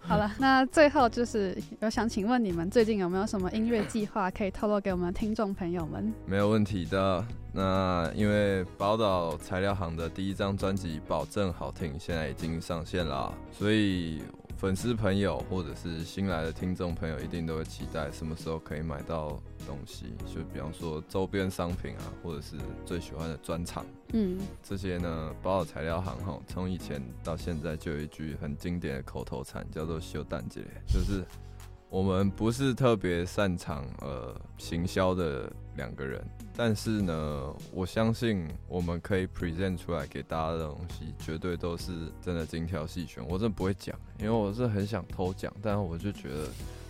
[0.00, 6.12] 好了，那最后就是有想请问你们最近有没有什么音乐计划可以透露给我们的听众朋友们？
[6.26, 7.24] 没有问题的。
[7.52, 14.20] 那因为宝岛材料行的第一张专辑《保证好听》现在已经上线了，所以。
[14.56, 22.56] 粉丝朋友或者是新来的听众朋友，一定都会期待什么时候可以买到东西，就比方说周边商品啊，或者是
[22.86, 31.24] 最喜欢的专场，嗯，这些呢，宝岛材料行哈，从以前到现在就有一句很经典的口头禅，叫做“修蛋姐”，就是
[31.90, 36.24] 我们不是特别擅长呃行销的两个人。
[36.56, 43.24] 但是呢，我相信我们可以 present 出来给大家的东西，绝对都是真的精挑细选。
[43.28, 46.46] 我真的不会讲，因为我是很想偷讲，但是我就觉得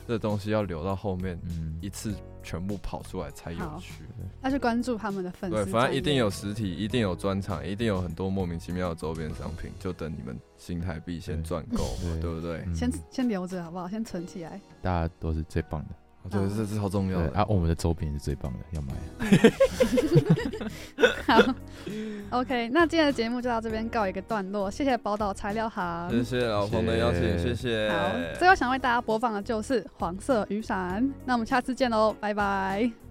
[0.07, 1.41] 这东西要留到后面，
[1.81, 4.05] 一次全部跑出来才有趣。
[4.43, 5.57] 要去关注他们的粉丝。
[5.57, 12.63] 对，反正一定有实体，一定有专场，一定有很多莫名其妙的周边商品，就等你们新台币先赚够，对不对？
[12.75, 13.89] 先先留着好不好？
[13.89, 14.61] 先存起来。
[14.83, 15.95] 大家都是最棒的。
[16.31, 17.31] 对，这是超重要的。
[17.39, 18.93] 啊，我们的周边是最棒的，要买。
[21.27, 21.55] 好
[22.31, 27.91] ，OK，那今天的节目就到这边告一个段落，谢谢宝岛材料行，谢谢老彭的邀请，谢谢。
[27.91, 33.04] 好，最后想为大家播放的就是黄色雨伞，那我们下次见喽，拜拜。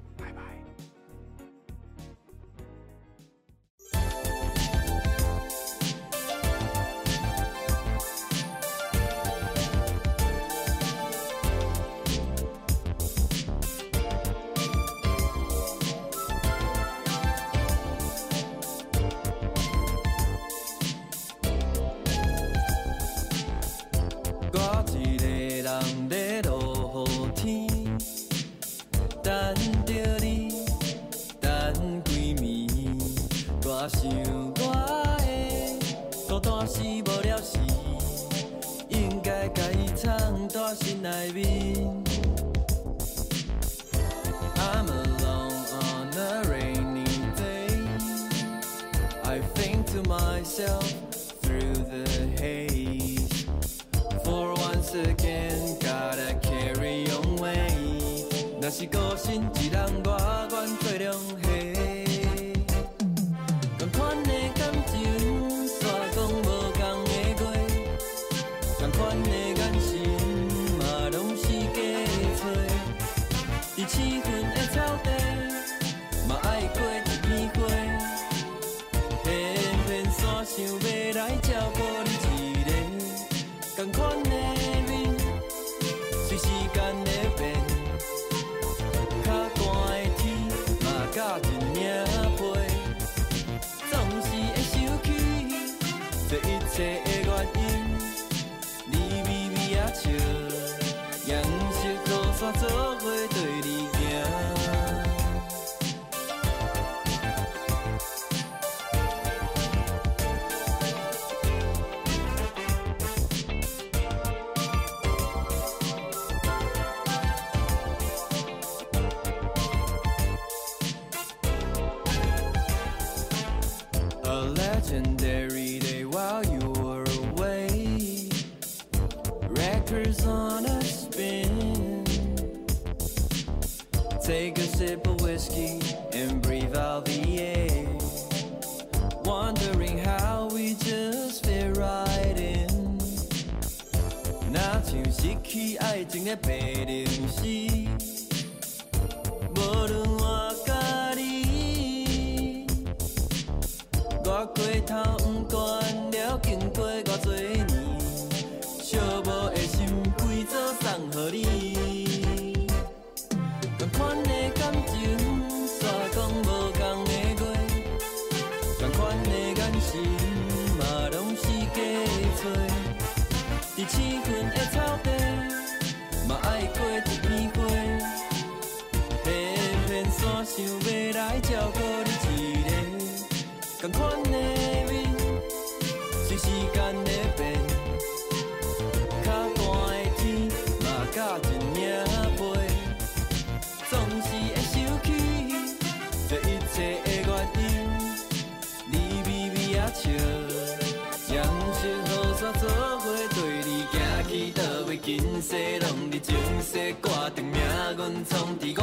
[205.05, 207.59] 今世拢你前世挂得没
[207.97, 208.81] 阮创伫我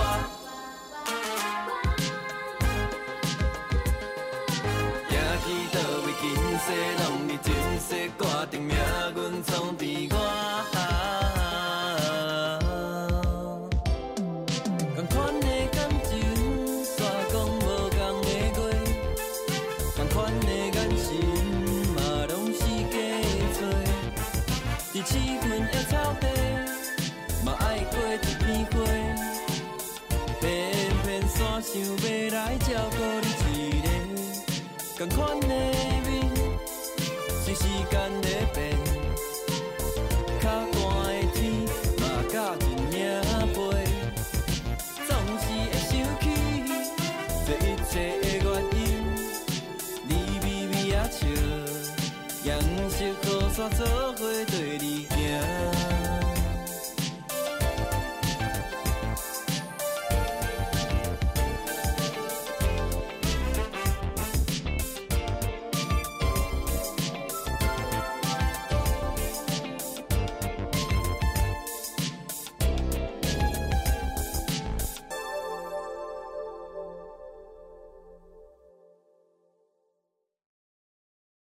[5.08, 6.28] 今去倒位今
[6.60, 6.68] 世
[6.98, 7.48] 拢得前
[7.80, 8.68] 世挂的梦
[9.14, 10.69] 阮创伫我
[35.00, 35.56] 同款的面，
[37.42, 38.76] 是时间在变。
[40.42, 40.78] 较寒
[41.08, 41.40] 的天，
[41.96, 42.62] 嘛甲人
[42.92, 42.94] 影
[43.54, 43.58] 背，
[45.08, 45.90] 总是会想
[46.20, 46.22] 起
[47.46, 47.90] 这一切
[48.20, 48.46] 的原
[48.76, 48.78] 因。
[50.06, 50.10] 你
[50.44, 51.24] 微微啊笑，
[52.44, 52.48] 颜
[52.90, 53.08] 色雨
[53.54, 54.09] 伞做伙。